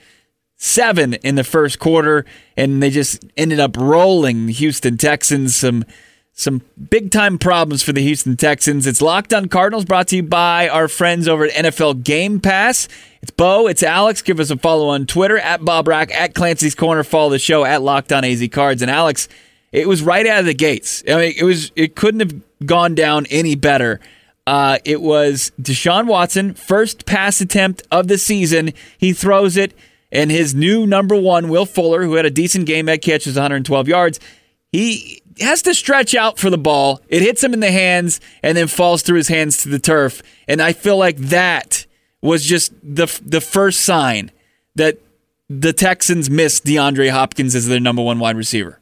seven 0.57 1.15
in 1.15 1.35
the 1.35 1.45
first 1.45 1.79
quarter, 1.79 2.25
and 2.57 2.83
they 2.83 2.89
just 2.89 3.27
ended 3.37 3.61
up 3.61 3.77
rolling 3.77 4.47
the 4.47 4.53
Houston 4.55 4.97
Texans. 4.97 5.55
Some 5.57 5.85
some 6.33 6.63
big 6.91 7.11
time 7.11 7.39
problems 7.39 7.83
for 7.83 7.93
the 7.93 8.03
Houston 8.03 8.37
Texans. 8.37 8.87
It's 8.87 9.03
Locked 9.03 9.35
On 9.35 9.49
Cardinals 9.49 9.85
brought 9.85 10.09
to 10.09 10.17
you 10.17 10.23
by 10.23 10.69
our 10.69 10.89
friends 10.89 11.29
over 11.29 11.45
at 11.45 11.53
NFL 11.53 12.03
Game 12.03 12.41
Pass. 12.41 12.89
It's 13.21 13.31
Bo, 13.31 13.67
it's 13.69 13.83
Alex. 13.83 14.23
Give 14.23 14.41
us 14.41 14.51
a 14.51 14.57
follow 14.57 14.89
on 14.89 15.07
Twitter 15.07 15.39
at 15.39 15.65
Bo 15.65 15.83
Brack, 15.83 16.13
at 16.13 16.35
Clancy's 16.35 16.75
Corner. 16.75 17.05
Follow 17.05 17.31
the 17.31 17.39
show 17.39 17.65
at 17.65 17.83
Locked 17.83 18.13
On 18.13 18.25
AZ 18.25 18.47
Cards. 18.51 18.83
And 18.83 18.91
Alex, 18.91 19.29
it 19.71 19.87
was 19.87 20.03
right 20.03 20.27
out 20.27 20.41
of 20.41 20.47
the 20.47 20.55
gates. 20.55 21.05
I 21.07 21.15
mean, 21.17 21.35
it 21.37 21.45
was 21.45 21.71
it 21.77 21.95
couldn't 21.95 22.21
have 22.21 22.67
gone 22.67 22.95
down 22.95 23.27
any 23.31 23.55
better. 23.55 24.01
Uh, 24.47 24.79
it 24.85 25.01
was 25.01 25.53
Deshaun 25.61 26.07
Watson, 26.07 26.55
first 26.55 27.07
pass 27.07 27.41
attempt 27.41 27.83
of 27.93 28.09
the 28.09 28.19
season. 28.19 28.73
He 28.99 29.13
throws 29.13 29.57
it 29.57 29.73
and 30.13 30.31
his 30.31 30.55
new 30.55 30.87
number 30.87 31.17
one, 31.17 31.49
Will 31.49 31.65
Fuller, 31.65 32.05
who 32.05 32.15
had 32.15 32.27
a 32.27 32.31
decent 32.31 32.67
game 32.67 32.89
at 32.89 33.01
catches 33.01 33.35
112 33.35 33.89
yards, 33.89 34.21
he 34.71 35.22
has 35.41 35.63
to 35.63 35.75
stretch 35.75 36.15
out 36.15 36.39
for 36.39 36.51
the 36.51 36.59
ball. 36.59 37.01
It 37.09 37.23
hits 37.23 37.43
him 37.43 37.55
in 37.55 37.61
the 37.61 37.71
hands 37.71 38.21
and 38.43 38.57
then 38.57 38.69
falls 38.69 39.03
through 39.03 39.17
his 39.17 39.29
hands 39.29 39.63
to 39.63 39.69
the 39.69 39.79
turf. 39.79 40.23
And 40.49 40.61
I 40.61 40.73
feel 40.73 40.97
like 40.97 41.17
that 41.17 41.87
was 42.21 42.45
just 42.45 42.73
the 42.83 43.07
the 43.25 43.41
first 43.41 43.81
sign 43.81 44.31
that 44.77 44.99
the 45.49 45.73
Texans 45.73 46.31
missed 46.31 46.65
DeAndre 46.65 47.11
Hopkins 47.11 47.55
as 47.55 47.67
their 47.67 47.81
number 47.81 48.03
one 48.03 48.19
wide 48.19 48.37
receiver. 48.37 48.79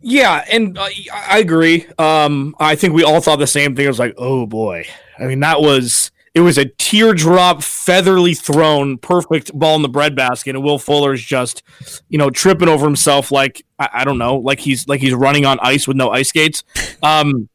Yeah, 0.00 0.44
and 0.52 0.78
I 0.78 1.38
agree. 1.38 1.86
Um, 1.98 2.54
I 2.60 2.76
think 2.76 2.94
we 2.94 3.02
all 3.02 3.20
thought 3.20 3.40
the 3.40 3.46
same 3.46 3.74
thing. 3.74 3.86
It 3.86 3.88
was 3.88 3.98
like, 3.98 4.14
oh 4.18 4.46
boy. 4.46 4.86
I 5.18 5.24
mean, 5.24 5.40
that 5.40 5.60
was 5.60 6.12
it 6.36 6.40
was 6.40 6.58
a 6.58 6.66
teardrop, 6.66 7.62
featherly 7.62 8.34
thrown, 8.34 8.98
perfect 8.98 9.58
ball 9.58 9.74
in 9.74 9.80
the 9.80 9.88
breadbasket, 9.88 10.54
and 10.54 10.62
Will 10.62 10.78
Fuller's 10.78 11.22
just, 11.22 11.62
you 12.10 12.18
know, 12.18 12.28
tripping 12.28 12.68
over 12.68 12.84
himself 12.84 13.32
like 13.32 13.64
I, 13.78 13.88
I, 13.94 14.04
don't 14.04 14.18
know, 14.18 14.36
like 14.36 14.60
he's 14.60 14.86
like 14.86 15.00
he's 15.00 15.14
running 15.14 15.46
on 15.46 15.58
ice 15.62 15.88
with 15.88 15.96
no 15.96 16.10
ice 16.10 16.28
skates. 16.28 16.62
Um, 17.02 17.48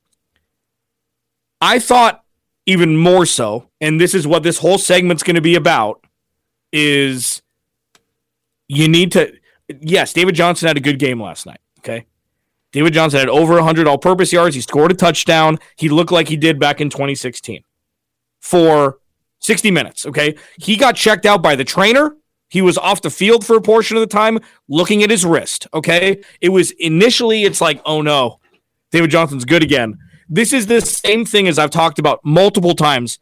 I 1.61 1.77
thought 1.77 2.23
even 2.65 2.97
more 2.97 3.27
so, 3.27 3.69
and 3.79 4.01
this 4.01 4.15
is 4.15 4.25
what 4.25 4.41
this 4.41 4.57
whole 4.57 4.79
segment's 4.79 5.21
going 5.21 5.35
to 5.35 5.41
be 5.41 5.53
about, 5.53 6.03
is 6.73 7.43
you 8.67 8.87
need 8.87 9.11
to. 9.11 9.31
Yes, 9.79 10.11
David 10.11 10.33
Johnson 10.33 10.67
had 10.67 10.77
a 10.77 10.81
good 10.81 10.97
game 10.97 11.21
last 11.21 11.45
night. 11.45 11.59
Okay. 11.81 12.07
David 12.71 12.93
Johnson 12.93 13.19
had 13.19 13.29
over 13.29 13.53
100 13.53 13.85
all 13.85 13.99
purpose 13.99 14.33
yards. 14.33 14.55
He 14.55 14.61
scored 14.61 14.91
a 14.91 14.95
touchdown. 14.95 15.59
He 15.75 15.87
looked 15.87 16.11
like 16.11 16.27
he 16.27 16.35
did 16.35 16.59
back 16.59 16.81
in 16.81 16.89
2016 16.89 17.63
for 18.41 18.99
60 19.39 19.71
minutes. 19.71 20.05
Okay. 20.05 20.35
He 20.57 20.75
got 20.75 20.95
checked 20.95 21.25
out 21.25 21.41
by 21.41 21.55
the 21.55 21.63
trainer. 21.63 22.15
He 22.49 22.61
was 22.61 22.77
off 22.77 23.01
the 23.01 23.09
field 23.09 23.45
for 23.45 23.55
a 23.55 23.61
portion 23.61 23.95
of 23.95 24.01
the 24.01 24.07
time 24.07 24.39
looking 24.67 25.03
at 25.03 25.09
his 25.09 25.25
wrist. 25.25 25.67
Okay. 25.73 26.21
It 26.41 26.49
was 26.49 26.71
initially, 26.71 27.43
it's 27.43 27.61
like, 27.61 27.81
oh 27.85 28.01
no, 28.01 28.39
David 28.91 29.09
Johnson's 29.09 29.45
good 29.45 29.63
again. 29.63 29.97
This 30.27 30.53
is 30.53 30.67
the 30.67 30.81
same 30.81 31.25
thing 31.25 31.47
as 31.47 31.57
I've 31.57 31.69
talked 31.69 31.99
about 31.99 32.19
multiple 32.25 32.75
times. 32.75 33.19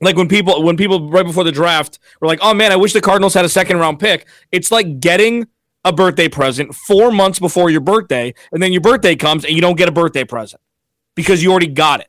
Like 0.00 0.16
when 0.16 0.28
people, 0.28 0.62
when 0.62 0.76
people 0.76 1.10
right 1.10 1.26
before 1.26 1.44
the 1.44 1.52
draft 1.52 1.98
were 2.20 2.28
like, 2.28 2.38
oh 2.40 2.54
man, 2.54 2.72
I 2.72 2.76
wish 2.76 2.92
the 2.92 3.00
Cardinals 3.00 3.34
had 3.34 3.44
a 3.44 3.48
second 3.48 3.78
round 3.78 3.98
pick. 3.98 4.26
It's 4.52 4.70
like 4.70 5.00
getting 5.00 5.46
a 5.84 5.92
birthday 5.92 6.28
present 6.28 6.74
four 6.74 7.10
months 7.10 7.38
before 7.38 7.70
your 7.70 7.80
birthday, 7.80 8.34
and 8.52 8.62
then 8.62 8.72
your 8.72 8.80
birthday 8.80 9.16
comes 9.16 9.44
and 9.44 9.54
you 9.54 9.60
don't 9.60 9.76
get 9.76 9.88
a 9.88 9.92
birthday 9.92 10.24
present 10.24 10.60
because 11.14 11.42
you 11.42 11.50
already 11.50 11.66
got 11.66 12.00
it. 12.00 12.07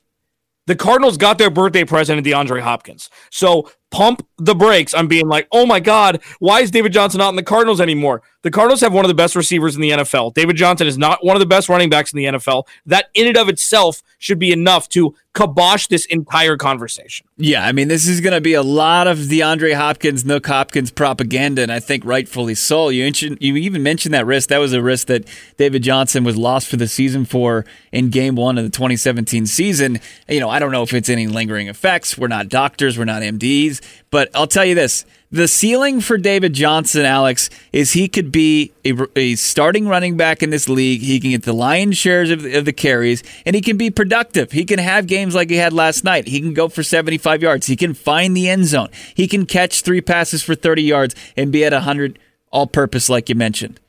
The 0.70 0.76
Cardinals 0.76 1.18
got 1.18 1.40
their 1.40 1.50
birthday 1.50 1.84
present 1.84 2.20
in 2.20 2.24
DeAndre 2.24 2.62
Hopkins. 2.62 3.10
So 3.32 3.72
pump 3.92 4.26
the 4.38 4.56
brakes 4.56 4.94
on 4.94 5.08
being 5.08 5.28
like, 5.28 5.48
oh 5.52 5.66
my 5.66 5.80
God, 5.80 6.22
why 6.40 6.62
is 6.62 6.72
David 6.72 6.94
Johnson 6.94 7.18
not 7.20 7.30
in 7.30 7.36
the 7.36 7.44
Cardinals 7.44 7.82
anymore? 7.82 8.22
The 8.42 8.52
Cardinals 8.52 8.82
have 8.82 8.94
one 8.94 9.04
of 9.04 9.10
the 9.10 9.16
best 9.16 9.36
receivers 9.36 9.76
in 9.76 9.82
the 9.82 9.92
NFL. 9.92 10.34
David 10.34 10.56
Johnson 10.56 10.88
is 10.88 10.98
not 10.98 11.26
one 11.26 11.36
of 11.36 11.42
the 11.42 11.46
best 11.46 11.68
running 11.68 11.90
backs 11.90 12.14
in 12.14 12.18
the 12.18 12.26
NFL. 12.26 12.68
That 12.86 13.10
in 13.14 13.28
and 13.28 13.36
of 13.36 13.50
itself 13.50 14.02
should 14.18 14.40
be 14.40 14.52
enough 14.52 14.88
to 14.90 15.14
kibosh 15.36 15.88
this 15.88 16.06
entire 16.06 16.58
conversation. 16.58 17.28
Yeah, 17.38 17.66
I 17.66 17.72
mean, 17.72 17.88
this 17.88 18.08
is 18.08 18.22
going 18.22 18.34
to 18.34 18.42
be 18.42 18.54
a 18.54 18.64
lot 18.64 19.08
of 19.08 19.18
DeAndre 19.18 19.76
Hopkins, 19.76 20.24
Nuk 20.24 20.46
Hopkins 20.46 20.92
propaganda, 20.92 21.62
and 21.62 21.72
I 21.72 21.80
think 21.80 22.04
rightfully 22.06 22.56
so. 22.56 22.90
You, 22.90 23.12
you 23.40 23.56
even 23.56 23.84
mentioned 23.84 24.14
that 24.14 24.26
risk. 24.26 24.50
That 24.50 24.58
was 24.58 24.74
a 24.74 24.82
risk 24.82 25.08
that 25.08 25.28
David 25.58 25.84
Johnson 25.84 26.24
was 26.24 26.38
lost 26.38 26.68
for 26.68 26.78
the 26.78 26.88
season 26.88 27.26
for 27.26 27.66
in 27.92 28.10
game 28.10 28.36
one 28.36 28.58
of 28.58 28.64
the 28.64 28.70
2017 28.70 29.46
season. 29.46 30.00
You 30.28 30.40
know, 30.40 30.50
I 30.50 30.60
don't 30.60 30.72
know 30.72 30.84
if 30.84 30.94
it's 30.94 31.10
any 31.10 31.28
lingering 31.28 31.68
effects. 31.68 32.18
We're 32.18 32.28
not 32.28 32.50
doctors, 32.50 32.98
we're 32.98 33.06
not 33.06 33.22
MDs, 33.22 33.79
but 34.12 34.30
I'll 34.34 34.48
tell 34.48 34.66
you 34.66 34.76
this 34.76 35.06
the 35.32 35.48
ceiling 35.48 36.02
for 36.02 36.18
David 36.18 36.54
Johnson, 36.54 37.06
Alex, 37.06 37.52
is 37.72 37.94
he 37.94 38.08
could 38.08 38.32
be 38.32 38.72
a, 38.84 38.94
a, 39.16 39.36
starting 39.36 39.88
running 39.88 40.18
back 40.18 40.42
in 40.42 40.50
this 40.50 40.68
league. 40.68 41.02
He 41.02 41.20
can 41.20 41.32
get 41.32 41.44
the 41.44 41.54
lion's 41.54 41.98
shares 41.98 42.32
of, 42.32 42.44
of, 42.46 42.66
the 42.66 42.74
carries, 42.74 43.24
and 43.46 43.56
he 43.56 43.62
can 43.62 43.78
be 43.78 43.92
productive. 43.92 44.52
He 44.52 44.66
can 44.66 44.80
have 44.80 45.06
games 45.06 45.36
like 45.36 45.52
he 45.52 45.58
had 45.58 45.72
last 45.72 46.04
night. 46.04 46.28
He 46.28 46.40
can 46.40 46.54
go 46.54 46.68
for 46.68 46.82
75 46.82 47.44
yards. 47.44 47.68
He 47.68 47.76
can 47.76 47.94
find 47.94 48.36
the 48.36 48.50
end 48.50 48.66
zone. 48.66 48.90
He 49.14 49.28
can 49.28 49.46
catch 49.46 49.84
three 49.84 50.02
passes 50.02 50.42
for 50.42 50.56
30 50.56 50.82
yards 50.82 51.16
and 51.38 51.52
be 51.52 51.64
at 51.64 51.74
100 51.74 52.18
all 52.52 52.66
purpose, 52.66 53.08
like 53.08 53.30
you 53.30 53.36
mentioned. 53.36 53.80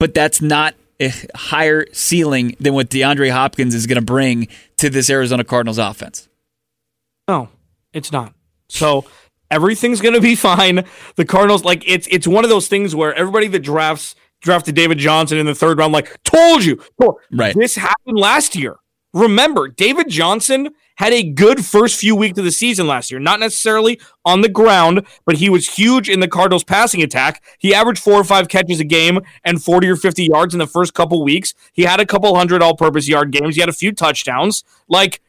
But 0.00 0.12
that's 0.12 0.42
not 0.42 0.74
a 1.00 1.12
higher 1.36 1.86
ceiling 1.92 2.56
than 2.58 2.74
what 2.74 2.90
DeAndre 2.90 3.30
Hopkins 3.30 3.74
is 3.76 3.86
going 3.86 4.00
to 4.00 4.04
bring 4.04 4.48
to 4.78 4.90
this 4.90 5.08
Arizona 5.08 5.44
Cardinals 5.44 5.78
offense. 5.78 6.28
No, 7.28 7.48
it's 7.92 8.10
not. 8.10 8.34
So 8.74 9.04
everything's 9.50 10.00
gonna 10.00 10.20
be 10.20 10.34
fine. 10.50 10.84
The 11.16 11.24
Cardinals, 11.24 11.64
like 11.64 11.84
it's 11.86 12.06
it's 12.08 12.26
one 12.26 12.44
of 12.44 12.50
those 12.50 12.68
things 12.68 12.94
where 12.94 13.14
everybody 13.14 13.48
that 13.48 13.60
drafts 13.60 14.14
drafted 14.40 14.74
David 14.74 14.98
Johnson 14.98 15.38
in 15.38 15.46
the 15.46 15.54
third 15.54 15.78
round, 15.78 15.92
like 15.92 16.22
told 16.24 16.64
you, 16.64 16.82
right? 17.32 17.54
This 17.54 17.76
happened 17.76 18.18
last 18.18 18.54
year. 18.54 18.76
Remember, 19.14 19.68
David 19.68 20.08
Johnson 20.08 20.70
had 20.96 21.12
a 21.12 21.22
good 21.22 21.64
first 21.64 21.98
few 22.00 22.16
weeks 22.16 22.36
of 22.36 22.44
the 22.44 22.50
season 22.50 22.88
last 22.88 23.12
year. 23.12 23.20
Not 23.20 23.38
necessarily 23.38 24.00
on 24.24 24.40
the 24.40 24.48
ground, 24.48 25.06
but 25.24 25.36
he 25.36 25.48
was 25.48 25.68
huge 25.68 26.08
in 26.08 26.18
the 26.18 26.26
Cardinals 26.26 26.64
passing 26.64 27.00
attack. 27.00 27.42
He 27.58 27.72
averaged 27.72 28.02
four 28.02 28.14
or 28.14 28.24
five 28.24 28.48
catches 28.48 28.80
a 28.80 28.84
game 28.84 29.20
and 29.44 29.62
40 29.62 29.88
or 29.88 29.96
50 29.96 30.24
yards 30.24 30.52
in 30.52 30.58
the 30.58 30.66
first 30.66 30.94
couple 30.94 31.22
weeks. 31.22 31.54
He 31.72 31.82
had 31.82 32.00
a 32.00 32.06
couple 32.06 32.34
hundred 32.34 32.60
all 32.60 32.76
purpose 32.76 33.08
yard 33.08 33.30
games. 33.30 33.54
He 33.54 33.60
had 33.60 33.68
a 33.68 33.72
few 33.72 33.92
touchdowns. 33.92 34.64
Like 34.88 35.20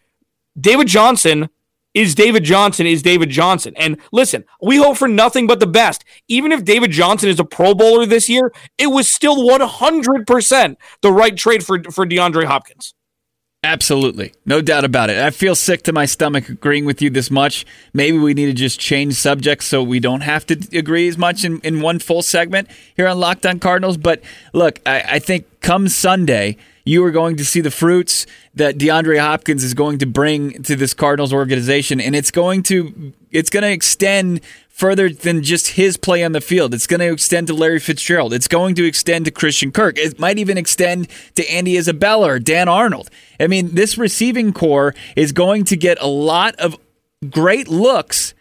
David 0.60 0.88
Johnson 0.88 1.50
is 1.96 2.14
David 2.14 2.44
Johnson 2.44 2.86
is 2.86 3.02
David 3.02 3.30
Johnson. 3.32 3.74
And 3.78 3.98
listen, 4.12 4.44
we 4.62 4.78
hope 4.78 4.98
for 4.98 5.08
nothing 5.08 5.48
but 5.48 5.60
the 5.60 5.66
best. 5.66 6.04
Even 6.28 6.52
if 6.52 6.64
David 6.64 6.92
Johnson 6.92 7.30
is 7.30 7.40
a 7.40 7.46
Pro 7.46 7.74
Bowler 7.74 8.06
this 8.06 8.30
year, 8.30 8.54
it 8.78 8.88
was 8.88 9.12
still 9.12 9.38
100% 9.38 10.76
the 11.02 11.12
right 11.12 11.36
trade 11.36 11.66
for, 11.66 11.82
for 11.86 12.06
DeAndre 12.06 12.46
Hopkins. 12.46 12.94
Absolutely. 13.64 14.32
No 14.46 14.62
doubt 14.62 14.86
about 14.86 15.10
it. 15.10 15.18
I 15.18 15.32
feel 15.32 15.56
sick 15.56 15.82
to 15.84 15.94
my 15.94 16.06
stomach 16.06 16.50
agreeing 16.50 16.86
with 16.86 17.02
you 17.02 17.10
this 17.10 17.32
much. 17.32 17.66
Maybe 17.94 18.20
we 18.20 18.36
need 18.36 18.46
to 18.46 18.54
just 18.54 18.80
change 18.80 19.16
subjects 19.16 19.66
so 19.66 19.82
we 19.82 20.00
don't 20.00 20.22
have 20.22 20.46
to 20.48 20.78
agree 20.78 21.08
as 21.08 21.18
much 21.18 21.44
in, 21.44 21.62
in 21.62 21.82
one 21.82 21.98
full 21.98 22.22
segment 22.22 22.68
here 22.96 23.08
on 23.08 23.20
Locked 23.20 23.44
on 23.44 23.60
Cardinals. 23.60 23.98
But 23.98 24.22
look, 24.54 24.82
I, 24.86 25.02
I 25.14 25.20
think 25.20 25.62
come 25.62 25.88
Sunday, 25.88 26.58
you 26.86 27.04
are 27.04 27.12
going 27.12 27.36
to 27.38 27.46
see 27.46 27.62
the 27.62 27.72
fruits 27.72 28.28
that 28.54 28.78
DeAndre 28.78 29.20
Hopkins 29.20 29.64
is 29.64 29.74
going 29.74 29.98
to 29.98 30.06
bring 30.06 30.62
to 30.64 30.76
this 30.76 30.94
Cardinals 30.94 31.34
organization, 31.34 32.00
and 32.00 32.16
it's 32.16 32.32
going 32.32 32.64
to 32.64 33.14
it's 33.32 33.50
going 33.50 33.64
to 33.64 33.72
extend 33.72 34.42
further 34.70 35.10
than 35.10 35.42
just 35.42 35.70
his 35.70 35.98
play 35.98 36.24
on 36.24 36.34
the 36.34 36.42
field. 36.42 36.74
It's 36.74 36.86
going 36.86 37.00
to 37.00 37.12
extend 37.12 37.48
to 37.48 37.54
Larry 37.54 37.80
Fitzgerald. 37.80 38.34
It's 38.34 38.48
going 38.48 38.76
to 38.76 38.86
extend 38.86 39.26
to 39.26 39.32
Christian 39.32 39.72
Kirk. 39.72 39.98
It 39.98 40.20
might 40.20 40.38
even 40.38 40.58
extend 40.58 41.08
to 41.36 41.50
Andy 41.50 41.78
Isabella 41.78 42.30
or 42.32 42.40
Dan 42.40 42.68
Arnold. 42.68 43.10
I 43.40 43.48
mean, 43.48 43.74
this 43.76 43.98
receiving 43.98 44.54
corps 44.54 44.94
is 45.16 45.32
going 45.32 45.66
to 45.66 45.76
get 45.76 45.98
a 46.02 46.08
lot 46.08 46.56
of 46.58 46.78
great 47.30 47.68
looks 47.68 48.35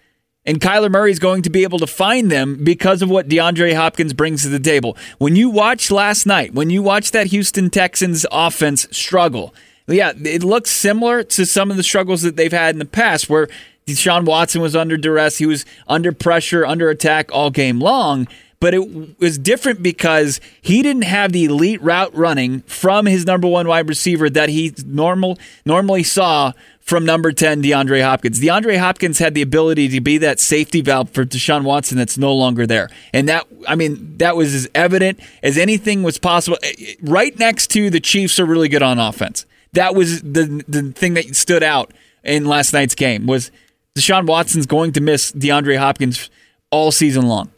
and 0.46 0.60
Kyler 0.60 0.90
Murray 0.90 1.10
is 1.10 1.18
going 1.18 1.42
to 1.42 1.50
be 1.50 1.62
able 1.62 1.78
to 1.78 1.86
find 1.86 2.30
them 2.30 2.62
because 2.62 3.02
of 3.02 3.10
what 3.10 3.28
DeAndre 3.28 3.74
Hopkins 3.74 4.12
brings 4.12 4.42
to 4.42 4.48
the 4.48 4.60
table. 4.60 4.96
When 5.18 5.36
you 5.36 5.48
watched 5.48 5.90
last 5.90 6.26
night, 6.26 6.54
when 6.54 6.70
you 6.70 6.82
watched 6.82 7.12
that 7.14 7.28
Houston 7.28 7.70
Texans 7.70 8.26
offense 8.30 8.86
struggle, 8.90 9.54
yeah, 9.86 10.12
it 10.16 10.42
looks 10.42 10.70
similar 10.70 11.22
to 11.24 11.46
some 11.46 11.70
of 11.70 11.76
the 11.76 11.82
struggles 11.82 12.22
that 12.22 12.36
they've 12.36 12.52
had 12.52 12.74
in 12.74 12.78
the 12.78 12.84
past 12.84 13.28
where 13.28 13.48
Deshaun 13.86 14.24
Watson 14.24 14.62
was 14.62 14.74
under 14.74 14.96
duress, 14.96 15.38
he 15.38 15.46
was 15.46 15.64
under 15.88 16.12
pressure, 16.12 16.64
under 16.64 16.88
attack 16.88 17.30
all 17.32 17.50
game 17.50 17.80
long. 17.80 18.26
But 18.60 18.72
it 18.72 19.20
was 19.20 19.36
different 19.36 19.82
because 19.82 20.40
he 20.62 20.82
didn't 20.82 21.02
have 21.02 21.32
the 21.32 21.44
elite 21.44 21.82
route 21.82 22.14
running 22.14 22.60
from 22.62 23.04
his 23.04 23.26
number 23.26 23.46
one 23.46 23.68
wide 23.68 23.90
receiver 23.90 24.30
that 24.30 24.48
he 24.48 24.72
normal 24.86 25.38
normally 25.66 26.02
saw 26.02 26.52
from 26.84 27.06
number 27.06 27.32
10, 27.32 27.62
DeAndre 27.62 28.02
Hopkins. 28.02 28.38
DeAndre 28.38 28.78
Hopkins 28.78 29.18
had 29.18 29.32
the 29.32 29.40
ability 29.40 29.88
to 29.88 30.02
be 30.02 30.18
that 30.18 30.38
safety 30.38 30.82
valve 30.82 31.08
for 31.10 31.24
Deshaun 31.24 31.64
Watson 31.64 31.96
that's 31.96 32.18
no 32.18 32.34
longer 32.34 32.66
there. 32.66 32.90
And 33.14 33.26
that, 33.26 33.46
I 33.66 33.74
mean, 33.74 34.18
that 34.18 34.36
was 34.36 34.54
as 34.54 34.68
evident 34.74 35.18
as 35.42 35.56
anything 35.56 36.02
was 36.02 36.18
possible. 36.18 36.58
Eh, 36.62 36.72
eh, 36.78 36.94
right 37.00 37.36
next 37.38 37.68
to 37.68 37.88
the 37.88 38.00
Chiefs 38.00 38.38
are 38.38 38.44
really 38.44 38.68
good 38.68 38.82
on 38.82 38.98
offense. 38.98 39.46
That 39.72 39.94
was 39.94 40.20
the, 40.20 40.62
the 40.68 40.92
thing 40.92 41.14
that 41.14 41.34
stood 41.34 41.62
out 41.62 41.92
in 42.22 42.44
last 42.44 42.74
night's 42.74 42.94
game 42.94 43.26
was 43.26 43.50
Deshaun 43.96 44.26
Watson's 44.26 44.66
going 44.66 44.92
to 44.92 45.00
miss 45.00 45.32
DeAndre 45.32 45.78
Hopkins 45.78 46.28
all 46.70 46.92
season 46.92 47.26
long. 47.26 47.50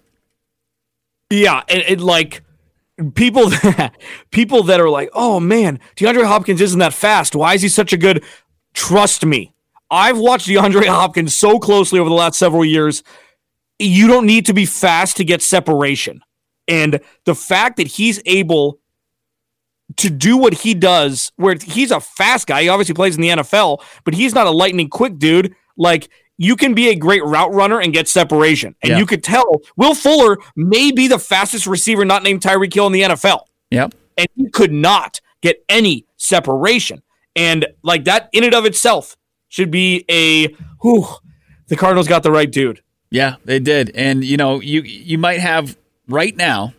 Yeah, 1.31 1.63
and, 1.69 1.83
and 1.83 2.01
like 2.01 2.43
people 3.15 3.49
that, 3.51 3.93
people 4.31 4.63
that 4.65 4.81
are 4.81 4.89
like, 4.89 5.11
"Oh 5.13 5.41
man, 5.41 5.81
DeAndre 5.97 6.27
Hopkins 6.27 6.61
isn't 6.61 6.79
that 6.79 6.95
fast. 6.95 7.35
Why 7.35 7.55
is 7.55 7.63
he 7.63 7.69
such 7.69 7.93
a 7.93 7.97
good 7.97 8.23
Trust 8.77 9.25
me, 9.25 9.55
I've 9.91 10.19
watched 10.19 10.47
DeAndre 10.47 10.87
Hopkins 10.87 11.35
so 11.35 11.59
closely 11.59 11.99
over 11.99 12.09
the 12.09 12.15
last 12.15 12.39
several 12.39 12.65
years. 12.65 13.03
You 13.79 14.07
don't 14.07 14.27
need 14.27 14.47
to 14.47 14.55
be 14.55 14.67
fast 14.67 15.17
to 15.17 15.25
get 15.25 15.43
separation. 15.43 16.21
And 16.69 17.01
the 17.25 17.35
fact 17.35 17.79
that 17.79 17.87
he's 17.87 18.21
able 18.27 18.79
to 19.97 20.11
do 20.11 20.37
what 20.37 20.53
he 20.53 20.75
does, 20.75 21.33
where 21.37 21.57
he's 21.61 21.91
a 21.91 22.01
fast 22.01 22.47
guy, 22.47 22.63
he 22.63 22.69
obviously 22.69 22.95
plays 22.95 23.17
in 23.17 23.23
the 23.23 23.29
NFL, 23.31 23.83
but 24.05 24.15
he's 24.15 24.35
not 24.35 24.47
a 24.47 24.51
lightning 24.51 24.91
quick 24.91 25.19
dude. 25.19 25.55
Like, 25.79 26.11
you 26.37 26.55
can 26.55 26.75
be 26.75 26.91
a 26.91 26.95
great 26.95 27.25
route 27.25 27.53
runner 27.53 27.81
and 27.81 27.95
get 27.95 28.09
separation. 28.09 28.75
And 28.83 28.91
yeah. 28.91 28.99
you 28.99 29.07
could 29.07 29.25
tell 29.25 29.63
Will 29.77 29.95
Fuller 29.95 30.37
may 30.55 30.91
be 30.91 31.09
the 31.09 31.19
fastest 31.19 31.67
receiver 31.67 32.05
not 32.05 32.23
named 32.23 32.43
Tyreek 32.43 32.75
Hill 32.75 32.87
in 32.89 32.93
the 32.93 33.03
NFL. 33.03 33.47
Yep. 33.71 33.95
And 34.19 34.29
he 34.37 34.51
could 34.51 34.73
not 34.73 35.21
get 35.41 35.65
any 35.69 36.05
separation. 36.19 37.03
And 37.37 37.67
like 37.83 38.05
that 38.05 38.29
in 38.33 38.43
and 38.43 38.55
of 38.55 38.65
itself 38.65 39.17
should 39.49 39.71
be 39.71 40.05
a 40.11 40.49
whew, 40.83 41.07
the 41.69 41.77
Cardinals 41.77 42.09
got 42.09 42.23
the 42.23 42.33
right 42.33 42.51
dude. 42.51 42.83
Yeah, 43.11 43.37
they 43.45 43.61
did. 43.61 43.93
And 43.95 44.25
you 44.25 44.37
know, 44.37 44.61
you 44.61 44.83
you 44.83 45.19
might 45.19 45.41
have 45.41 45.77
right 46.09 46.35
now, 46.35 46.75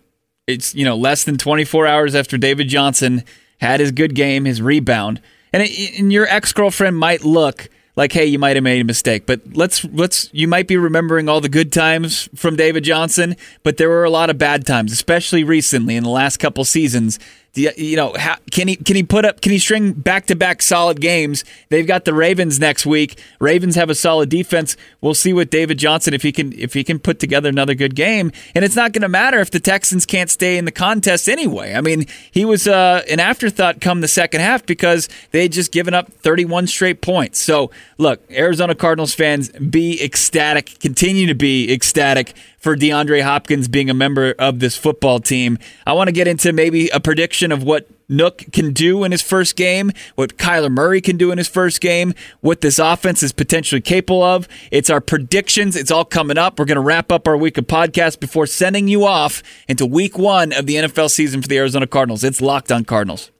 it's 0.48 0.76
you 0.76 0.84
know, 0.84 0.98
less 0.98 1.24
than 1.24 1.38
24 1.38 1.88
hours 1.88 2.16
after 2.16 2.38
David 2.38 2.68
Johnson 2.68 3.24
had 3.60 3.80
his 3.80 3.92
good 3.92 4.16
game, 4.16 4.46
his 4.46 4.62
rebound. 4.62 5.22
And, 5.54 5.64
it, 5.64 6.00
and 6.00 6.12
your 6.12 6.28
ex-girlfriend 6.28 6.98
might 6.98 7.24
look 7.24 7.70
like 7.96 8.12
hey 8.12 8.26
you 8.26 8.40
might 8.40 8.56
have 8.56 8.64
made 8.64 8.80
a 8.80 8.86
mistake 8.86 9.26
but 9.26 9.42
let's 9.54 9.84
let's 9.86 10.30
you 10.32 10.48
might 10.48 10.68
be 10.68 10.78
remembering 10.78 11.28
all 11.28 11.42
the 11.42 11.50
good 11.50 11.74
times 11.74 12.30
from 12.36 12.56
David 12.56 12.84
Johnson 12.84 13.36
but 13.64 13.76
there 13.76 13.90
were 13.90 14.06
a 14.06 14.10
lot 14.10 14.30
of 14.30 14.38
bad 14.38 14.66
times 14.66 14.94
especially 14.94 15.44
recently 15.44 15.98
in 15.98 16.04
the 16.04 16.10
last 16.10 16.38
couple 16.38 16.64
seasons 16.64 17.20
you, 17.58 17.96
know, 17.96 18.14
how, 18.18 18.38
can 18.52 18.68
he 18.68 18.76
can 18.76 18.96
he 18.96 19.04
put 19.04 19.26
up? 19.26 19.42
Can 19.42 19.52
he 19.52 19.60
string 19.60 19.94
back 19.94 20.28
to 20.28 20.36
back 20.36 20.62
solid 20.62 21.02
games? 21.02 21.44
They've 21.70 21.88
got 21.88 22.06
the 22.06 22.14
Ravens 22.14 22.60
next 22.60 22.86
week. 22.86 23.20
Ravens 23.40 23.76
have 23.76 23.90
a 23.90 23.96
solid 23.96 24.30
defense. 24.30 24.78
We'll 25.02 25.14
see 25.14 25.34
with 25.34 25.50
David 25.50 25.78
Johnson 25.78 26.14
if 26.14 26.24
he 26.24 26.32
can 26.32 26.54
if 26.54 26.74
he 26.74 26.84
can 26.84 27.00
put 27.00 27.20
together 27.20 27.50
another 27.50 27.74
good 27.74 27.96
game. 27.96 28.32
And 28.56 28.63
it's 28.63 28.76
not 28.76 28.93
going 28.93 29.02
to 29.02 29.10
matter 29.10 29.39
if 29.39 29.52
the 29.52 29.60
Texans 29.60 30.06
can't 30.06 30.30
stay 30.30 30.58
in 30.58 30.65
the 30.65 30.72
contest 30.72 31.28
anyway. 31.28 31.74
I 31.74 31.82
mean, 31.82 32.06
he 32.32 32.46
was 32.46 32.67
uh, 32.67 33.04
an 33.10 33.20
afterthought 33.20 33.82
come 33.82 34.02
the 34.02 34.08
second 34.08 34.41
half 34.41 34.65
because 34.65 35.10
they 35.32 35.43
had 35.43 35.52
just 35.52 35.72
given 35.72 35.93
up 35.93 36.12
31 36.13 36.67
straight 36.67 37.02
points. 37.02 37.39
So 37.39 37.72
look, 37.98 38.22
Arizona 38.32 38.76
Cardinals 38.76 39.13
fans, 39.13 39.50
be 39.50 40.04
ecstatic. 40.04 40.80
Continue 40.80 41.28
to 41.28 41.36
be 41.36 41.74
ecstatic 41.74 42.36
for 42.67 42.75
DeAndre 42.75 43.21
Hopkins 43.21 43.69
being 43.69 43.89
a 43.89 43.93
member 43.93 44.36
of 44.38 44.60
this 44.60 44.75
football 44.75 45.21
team. 45.21 45.58
I 45.86 45.93
want 45.93 46.10
to 46.10 46.12
get 46.12 46.27
into 46.27 46.51
maybe 46.51 46.89
a 46.89 46.99
prediction 46.99 47.53
of 47.53 47.63
what 47.63 47.88
Nuk 48.10 48.51
can 48.51 48.73
do 48.73 49.06
in 49.06 49.13
his 49.13 49.21
first 49.21 49.56
game, 49.56 49.93
what 50.15 50.36
Kyler 50.36 50.69
Murray 50.69 50.99
can 50.99 51.15
do 51.15 51.32
in 51.32 51.38
his 51.38 51.47
first 51.47 51.80
game, 51.80 52.13
what 52.41 52.60
this 52.60 52.77
offense 52.77 53.23
is 53.23 53.32
potentially 53.32 53.80
capable 53.80 54.21
of. 54.21 54.49
It's 54.69 54.89
our 54.89 54.99
predictions. 54.99 55.77
It's 55.77 55.91
all 55.91 56.03
coming 56.03 56.38
up. 56.38 56.60
We're 56.60 56.65
going 56.65 56.75
to 56.75 56.82
wrap 56.82 57.10
up 57.10 57.25
our 57.25 57.38
week 57.38 57.58
of 57.58 57.67
podcast 57.67 58.19
before 58.19 58.45
sending 58.45 58.89
you 58.89 59.06
off 59.06 59.41
into 59.69 59.86
week 59.86 60.17
one 60.17 60.51
of 60.51 60.65
the 60.65 60.75
NFL 60.75 61.10
season 61.10 61.41
for 61.41 61.47
the 61.47 61.60
Arizona 61.60 61.88
Cardinals. 61.88 62.25
It's 62.25 62.41
Locked 62.41 62.69
on 62.69 62.84
Cardinals. 62.84 63.32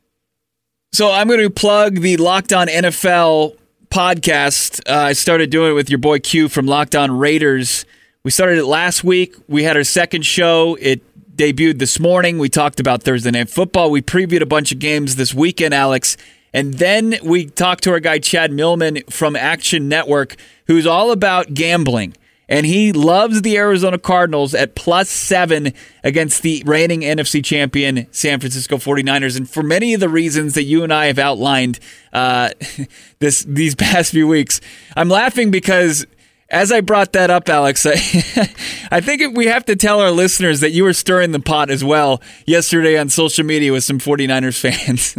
So 0.94 1.12
I'm 1.12 1.28
going 1.28 1.42
to 1.42 1.50
plug 1.50 2.00
the 2.00 2.16
Locked 2.16 2.54
on 2.54 2.68
NFL 2.68 3.58
podcast. 3.90 4.90
Uh, 4.90 5.08
I 5.08 5.12
started 5.12 5.50
doing 5.50 5.72
it 5.72 5.76
with 5.76 5.90
your 5.90 6.00
boy 6.00 6.20
Q 6.20 6.48
from 6.48 6.66
Locked 6.66 6.96
on 6.96 7.12
Raiders. 7.12 7.86
We 8.28 8.32
started 8.32 8.58
it 8.58 8.66
last 8.66 9.06
week. 9.06 9.38
We 9.48 9.64
had 9.64 9.78
our 9.78 9.86
second 9.86 10.26
show. 10.26 10.78
It 10.82 11.02
debuted 11.38 11.80
this 11.80 11.98
morning. 11.98 12.40
We 12.40 12.50
talked 12.50 12.82
about 12.82 13.02
Thursday 13.02 13.32
Night 13.32 13.50
Football. 13.50 13.90
We 13.90 14.02
previewed 14.02 14.42
a 14.42 14.46
bunch 14.46 14.74
of 14.74 14.80
games 14.80 15.16
this 15.16 15.34
weekend, 15.34 15.74
Alex. 15.74 16.18
And 16.54 16.74
then 16.74 17.16
we 17.24 17.46
talked 17.46 17.86
to 17.86 17.92
our 17.92 18.02
guy, 18.02 18.20
Chad 18.20 18.52
Millman 18.52 19.04
from 19.10 19.38
Action 19.38 19.88
Network, 19.88 20.36
who's 20.66 20.86
all 20.86 21.12
about 21.12 21.54
gambling. 21.54 22.18
And 22.50 22.66
he 22.66 22.92
loves 22.92 23.44
the 23.44 23.56
Arizona 23.56 23.98
Cardinals 23.98 24.54
at 24.54 24.76
plus 24.76 25.10
seven 25.10 25.72
against 26.04 26.42
the 26.42 26.62
reigning 26.66 27.04
NFC 27.04 27.42
champion 27.42 28.08
San 28.12 28.42
Francisco 28.42 28.76
49ers. 28.76 29.38
And 29.38 29.50
for 29.50 29.64
many 29.64 29.94
of 29.94 30.02
the 30.02 30.10
reasons 30.10 30.54
that 30.56 30.64
you 30.64 30.84
and 30.84 30.94
I 30.94 31.06
have 31.06 31.18
outlined 31.18 31.80
uh, 32.12 32.50
this 33.20 33.44
these 33.44 33.74
past 33.74 34.12
few 34.12 34.28
weeks, 34.28 34.60
I'm 34.98 35.08
laughing 35.08 35.50
because 35.50 36.06
as 36.50 36.72
I 36.72 36.82
brought 36.82 37.14
that 37.14 37.30
up, 37.30 37.50
Alex, 37.50 37.86
I, 37.86 37.92
I 38.92 39.02
think 39.02 39.36
we 39.36 39.48
have 39.48 39.66
to 39.66 39.76
tell 39.76 40.00
our 40.00 40.12
listeners 40.12 40.62
that 40.62 40.72
you 40.72 40.84
were 40.84 40.94
stirring 40.94 41.32
the 41.32 41.40
pot 41.40 41.70
as 41.70 41.84
well 41.84 42.22
yesterday 42.46 42.98
on 42.98 43.10
social 43.10 43.46
media 43.46 43.72
with 43.72 43.84
some 43.84 44.00
49ers 44.00 44.60
fans. 44.60 45.18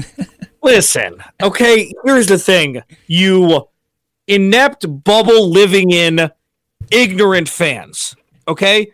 Listen, 0.63 1.23
okay, 1.43 1.93
here's 2.05 2.27
the 2.27 2.39
thing. 2.39 2.83
You 3.07 3.69
inept 4.27 4.87
bubble 5.05 5.49
living 5.51 5.91
in 5.91 6.31
ignorant 6.91 7.49
fans, 7.49 8.15
okay? 8.47 8.91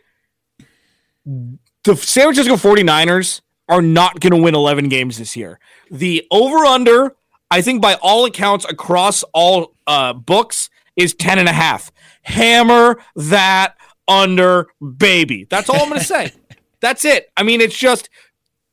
The 1.25 1.97
San 1.97 2.35
Francisco 2.35 2.57
49ers 2.57 3.41
are 3.69 3.83
not 3.83 4.21
going 4.21 4.33
to 4.33 4.43
win 4.43 4.55
11 4.55 4.89
games 4.89 5.19
this 5.19 5.37
year. 5.37 5.59
The 5.91 6.27
over 6.31 6.59
under, 6.65 7.17
I 7.51 7.63
think 7.63 7.81
by 7.81 7.95
all 7.95 8.25
accounts 8.25 8.67
across 8.69 9.23
all 9.33 9.75
uh, 9.87 10.13
books, 10.13 10.69
is 10.97 11.15
10 11.15 11.39
and 11.39 11.49
a 11.49 11.53
half 11.53 11.91
hammer 12.23 12.99
that 13.17 13.77
under 14.09 14.67
baby. 14.97 15.47
That's 15.49 15.69
all 15.69 15.81
I'm 15.81 15.89
going 15.89 16.01
to 16.01 16.07
say. 16.07 16.33
That's 16.81 17.05
it. 17.05 17.31
I 17.37 17.43
mean, 17.43 17.61
it's 17.61 17.79
just, 17.79 18.11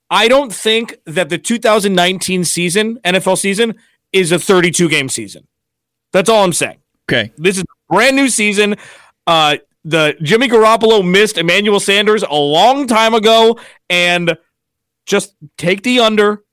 I 0.10 0.28
don't 0.28 0.54
think 0.54 0.98
that 1.06 1.30
the 1.30 1.38
2019 1.38 2.44
season, 2.44 3.00
NFL 3.06 3.38
season, 3.38 3.76
is 4.12 4.32
a 4.32 4.40
32 4.40 4.90
game 4.90 5.08
season. 5.08 5.48
That's 6.12 6.30
all 6.30 6.44
I'm 6.44 6.54
saying. 6.54 6.80
Okay. 7.10 7.32
This 7.38 7.58
is 7.58 7.64
a 7.64 7.94
brand 7.94 8.16
new 8.16 8.28
season. 8.28 8.76
Uh, 9.26 9.58
the 9.84 10.16
Jimmy 10.22 10.48
Garoppolo 10.48 11.08
missed 11.08 11.38
Emmanuel 11.38 11.80
Sanders 11.80 12.24
a 12.24 12.36
long 12.36 12.88
time 12.88 13.14
ago, 13.14 13.58
and 13.90 14.38
just 15.06 15.36
take 15.58 15.84
the 15.84 16.02
under, 16.02 16.44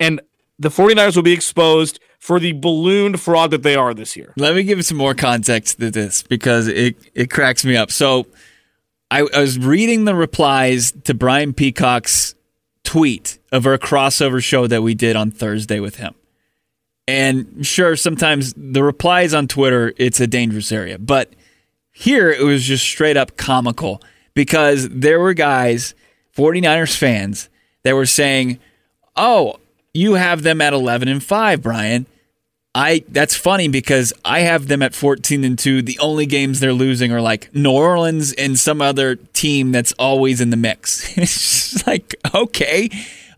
and 0.00 0.20
the 0.58 0.68
49ers 0.68 1.16
will 1.16 1.22
be 1.22 1.32
exposed 1.32 2.00
for 2.28 2.38
the 2.38 2.52
ballooned 2.52 3.18
fraud 3.18 3.50
that 3.52 3.62
they 3.62 3.74
are 3.74 3.94
this 3.94 4.14
year. 4.14 4.34
Let 4.36 4.54
me 4.54 4.62
give 4.62 4.84
some 4.84 4.98
more 4.98 5.14
context 5.14 5.80
to 5.80 5.90
this 5.90 6.22
because 6.22 6.68
it, 6.68 6.94
it 7.14 7.30
cracks 7.30 7.64
me 7.64 7.74
up. 7.74 7.90
So 7.90 8.26
I, 9.10 9.26
I 9.34 9.40
was 9.40 9.58
reading 9.58 10.04
the 10.04 10.14
replies 10.14 10.92
to 11.04 11.14
Brian 11.14 11.54
Peacock's 11.54 12.34
tweet 12.84 13.38
of 13.50 13.66
our 13.66 13.78
crossover 13.78 14.44
show 14.44 14.66
that 14.66 14.82
we 14.82 14.92
did 14.92 15.16
on 15.16 15.30
Thursday 15.30 15.80
with 15.80 15.96
him. 15.96 16.14
And 17.06 17.66
sure, 17.66 17.96
sometimes 17.96 18.52
the 18.58 18.82
replies 18.82 19.32
on 19.32 19.48
Twitter, 19.48 19.94
it's 19.96 20.20
a 20.20 20.26
dangerous 20.26 20.70
area. 20.70 20.98
But 20.98 21.32
here 21.92 22.30
it 22.30 22.42
was 22.42 22.62
just 22.62 22.84
straight 22.84 23.16
up 23.16 23.38
comical 23.38 24.02
because 24.34 24.86
there 24.90 25.18
were 25.18 25.32
guys, 25.32 25.94
49ers 26.36 26.94
fans, 26.94 27.48
that 27.84 27.94
were 27.94 28.04
saying, 28.04 28.58
oh, 29.16 29.58
you 29.94 30.16
have 30.16 30.42
them 30.42 30.60
at 30.60 30.74
11 30.74 31.08
and 31.08 31.24
5, 31.24 31.62
Brian. 31.62 32.06
I 32.74 33.04
that's 33.08 33.34
funny 33.34 33.68
because 33.68 34.12
I 34.24 34.40
have 34.40 34.68
them 34.68 34.82
at 34.82 34.94
14 34.94 35.42
and 35.44 35.58
2. 35.58 35.82
The 35.82 35.98
only 35.98 36.26
games 36.26 36.60
they're 36.60 36.72
losing 36.72 37.12
are 37.12 37.20
like 37.20 37.54
New 37.54 37.72
Orleans 37.72 38.32
and 38.32 38.58
some 38.58 38.82
other 38.82 39.16
team 39.16 39.72
that's 39.72 39.92
always 39.92 40.40
in 40.40 40.50
the 40.50 40.56
mix. 40.56 41.16
it's 41.18 41.70
just 41.72 41.86
like, 41.86 42.14
okay. 42.34 42.90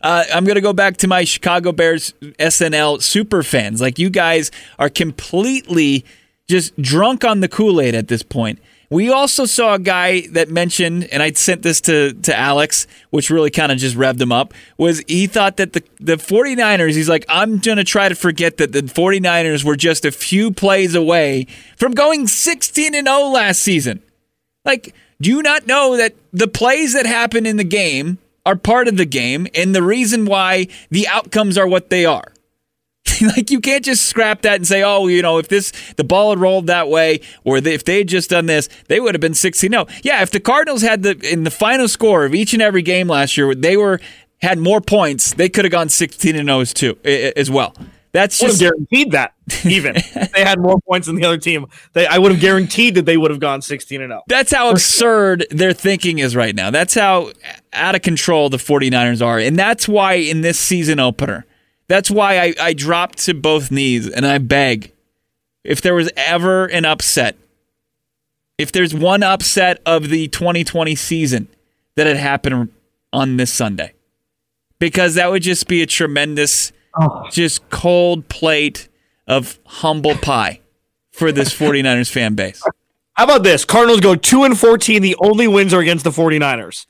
Uh, 0.03 0.23
I'm 0.33 0.45
going 0.45 0.55
to 0.55 0.61
go 0.61 0.73
back 0.73 0.97
to 0.97 1.07
my 1.07 1.23
Chicago 1.23 1.71
Bears 1.71 2.13
SNL 2.21 3.01
super 3.03 3.43
fans. 3.43 3.81
Like, 3.81 3.99
you 3.99 4.09
guys 4.09 4.49
are 4.79 4.89
completely 4.89 6.05
just 6.47 6.75
drunk 6.81 7.23
on 7.23 7.39
the 7.39 7.47
Kool 7.47 7.79
Aid 7.79 7.93
at 7.93 8.07
this 8.07 8.23
point. 8.23 8.59
We 8.91 9.09
also 9.09 9.45
saw 9.45 9.75
a 9.75 9.79
guy 9.79 10.27
that 10.31 10.49
mentioned, 10.49 11.05
and 11.13 11.23
I 11.23 11.31
sent 11.31 11.61
this 11.61 11.79
to, 11.81 12.11
to 12.11 12.37
Alex, 12.37 12.87
which 13.09 13.29
really 13.29 13.49
kind 13.49 13.71
of 13.71 13.77
just 13.77 13.95
revved 13.95 14.19
him 14.19 14.33
up, 14.33 14.53
was 14.77 15.01
he 15.07 15.27
thought 15.27 15.55
that 15.57 15.71
the, 15.71 15.81
the 16.01 16.17
49ers, 16.17 16.93
he's 16.93 17.07
like, 17.07 17.25
I'm 17.29 17.59
going 17.59 17.77
to 17.77 17.85
try 17.85 18.09
to 18.09 18.15
forget 18.15 18.57
that 18.57 18.73
the 18.73 18.81
49ers 18.81 19.63
were 19.63 19.77
just 19.77 20.03
a 20.03 20.11
few 20.11 20.51
plays 20.51 20.93
away 20.93 21.47
from 21.77 21.93
going 21.93 22.27
16 22.27 22.93
and 22.93 23.07
0 23.07 23.29
last 23.29 23.61
season. 23.61 24.01
Like, 24.65 24.93
do 25.21 25.29
you 25.29 25.41
not 25.41 25.67
know 25.67 25.95
that 25.95 26.13
the 26.33 26.49
plays 26.49 26.91
that 26.91 27.05
happen 27.05 27.45
in 27.45 27.55
the 27.55 27.63
game 27.63 28.17
are 28.45 28.57
part 28.57 28.89
of 28.89 28.97
the 28.97 29.05
game 29.05 29.47
and 29.55 29.73
the 29.73 29.83
reason 29.83 30.25
why 30.25 30.67
the 30.89 31.07
outcomes 31.07 31.57
are 31.57 31.67
what 31.67 31.89
they 31.89 32.05
are? 32.05 32.33
like 33.35 33.51
you 33.51 33.59
can't 33.59 33.83
just 33.83 34.05
scrap 34.07 34.41
that 34.41 34.55
and 34.55 34.67
say, 34.67 34.83
oh, 34.83 35.07
you 35.07 35.21
know, 35.21 35.37
if 35.37 35.47
this 35.47 35.71
the 35.97 36.03
ball 36.03 36.31
had 36.31 36.39
rolled 36.39 36.67
that 36.67 36.89
way, 36.89 37.21
or 37.43 37.57
if 37.57 37.85
they 37.85 37.99
had 37.99 38.07
just 38.07 38.29
done 38.29 38.45
this, 38.45 38.69
they 38.87 38.99
would 38.99 39.15
have 39.15 39.21
been 39.21 39.33
16 39.33 39.69
No, 39.69 39.87
Yeah, 40.03 40.21
if 40.21 40.31
the 40.31 40.39
Cardinals 40.39 40.81
had 40.81 41.03
the 41.03 41.17
in 41.31 41.43
the 41.43 41.51
final 41.51 41.87
score 41.87 42.25
of 42.25 42.33
each 42.33 42.53
and 42.53 42.61
every 42.61 42.81
game 42.81 43.07
last 43.07 43.37
year, 43.37 43.53
they 43.55 43.77
were 43.77 43.99
had 44.41 44.57
more 44.57 44.81
points, 44.81 45.33
they 45.33 45.49
could 45.49 45.65
have 45.65 45.71
gone 45.71 45.89
16 45.89 46.35
and 46.35 46.47
0 46.47 46.63
too 46.65 46.97
as 47.03 47.49
well. 47.51 47.75
That's 48.13 48.39
just 48.39 48.59
guaranteed 48.59 49.11
that. 49.11 49.33
Even 49.65 49.95
they 50.33 50.43
had 50.43 50.59
more 50.59 50.79
points 50.81 51.07
than 51.07 51.15
the 51.15 51.25
other 51.25 51.37
team, 51.37 51.67
they 51.93 52.05
I 52.07 52.17
would 52.17 52.31
have 52.31 52.41
guaranteed 52.41 52.95
that 52.95 53.05
they 53.05 53.17
would 53.17 53.31
have 53.31 53.39
gone 53.39 53.61
16 53.61 54.01
and 54.01 54.11
0. 54.11 54.23
That's 54.27 54.51
how 54.51 54.69
absurd 54.69 55.45
their 55.49 55.73
thinking 55.73 56.19
is 56.19 56.35
right 56.35 56.53
now. 56.53 56.71
That's 56.71 56.93
how 56.93 57.31
out 57.71 57.95
of 57.95 58.01
control 58.01 58.49
the 58.49 58.57
49ers 58.57 59.25
are. 59.25 59.39
And 59.39 59.57
that's 59.57 59.87
why 59.87 60.13
in 60.15 60.41
this 60.41 60.59
season 60.59 60.99
opener, 60.99 61.45
that's 61.91 62.09
why 62.09 62.39
I, 62.39 62.53
I 62.57 62.73
dropped 62.73 63.17
to 63.25 63.33
both 63.33 63.69
knees 63.69 64.09
and 64.09 64.25
I 64.25 64.37
beg 64.37 64.93
if 65.65 65.81
there 65.81 65.93
was 65.93 66.09
ever 66.15 66.65
an 66.67 66.85
upset, 66.85 67.35
if 68.57 68.71
there's 68.71 68.93
one 68.93 69.23
upset 69.23 69.81
of 69.85 70.07
the 70.07 70.29
2020 70.29 70.95
season, 70.95 71.49
that 71.95 72.07
had 72.07 72.15
happened 72.15 72.71
on 73.11 73.35
this 73.35 73.51
Sunday. 73.51 73.93
Because 74.79 75.15
that 75.15 75.31
would 75.31 75.41
just 75.41 75.67
be 75.67 75.81
a 75.81 75.85
tremendous, 75.85 76.71
oh. 76.97 77.27
just 77.29 77.69
cold 77.69 78.29
plate 78.29 78.87
of 79.27 79.59
humble 79.65 80.15
pie 80.15 80.61
for 81.11 81.33
this 81.33 81.53
49ers 81.59 82.09
fan 82.09 82.35
base. 82.35 82.63
How 83.15 83.25
about 83.25 83.43
this? 83.43 83.65
Cardinals 83.65 83.99
go 83.99 84.15
2 84.15 84.45
and 84.45 84.57
14. 84.57 85.01
The 85.01 85.17
only 85.19 85.45
wins 85.45 85.73
are 85.73 85.81
against 85.81 86.05
the 86.05 86.11
49ers 86.11 86.85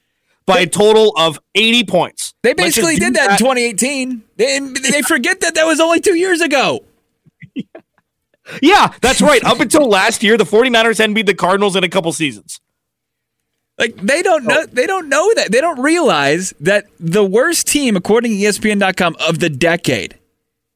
by 0.45 0.59
a 0.59 0.67
total 0.67 1.13
of 1.17 1.39
80 1.55 1.83
points. 1.85 2.33
They 2.43 2.53
basically 2.53 2.97
did 2.97 3.15
that, 3.15 3.27
that, 3.27 3.41
in 3.41 3.45
2018. 3.45 4.23
They, 4.37 4.59
they 4.59 5.01
forget 5.01 5.41
that 5.41 5.55
that 5.55 5.65
was 5.65 5.79
only 5.79 5.99
two 5.99 6.15
years 6.15 6.41
ago. 6.41 6.83
yeah, 8.61 8.93
that's 9.01 9.21
right. 9.21 9.43
Up 9.43 9.59
until 9.59 9.87
last 9.87 10.23
year, 10.23 10.37
the 10.37 10.43
49ers 10.43 10.97
hadn't 10.97 11.13
beat 11.13 11.25
the 11.27 11.33
Cardinals 11.33 11.75
in 11.75 11.83
a 11.83 11.89
couple 11.89 12.11
seasons. 12.13 12.59
Like 13.77 13.95
they 13.95 14.21
don't 14.21 14.43
know 14.43 14.65
they 14.67 14.85
don't 14.85 15.09
know 15.09 15.33
that. 15.33 15.51
They 15.51 15.59
don't 15.59 15.79
realize 15.79 16.53
that 16.59 16.85
the 16.99 17.23
worst 17.23 17.65
team 17.67 17.95
according 17.95 18.31
to 18.31 18.37
ESPN.com 18.37 19.15
of 19.19 19.39
the 19.39 19.49
decade, 19.49 20.19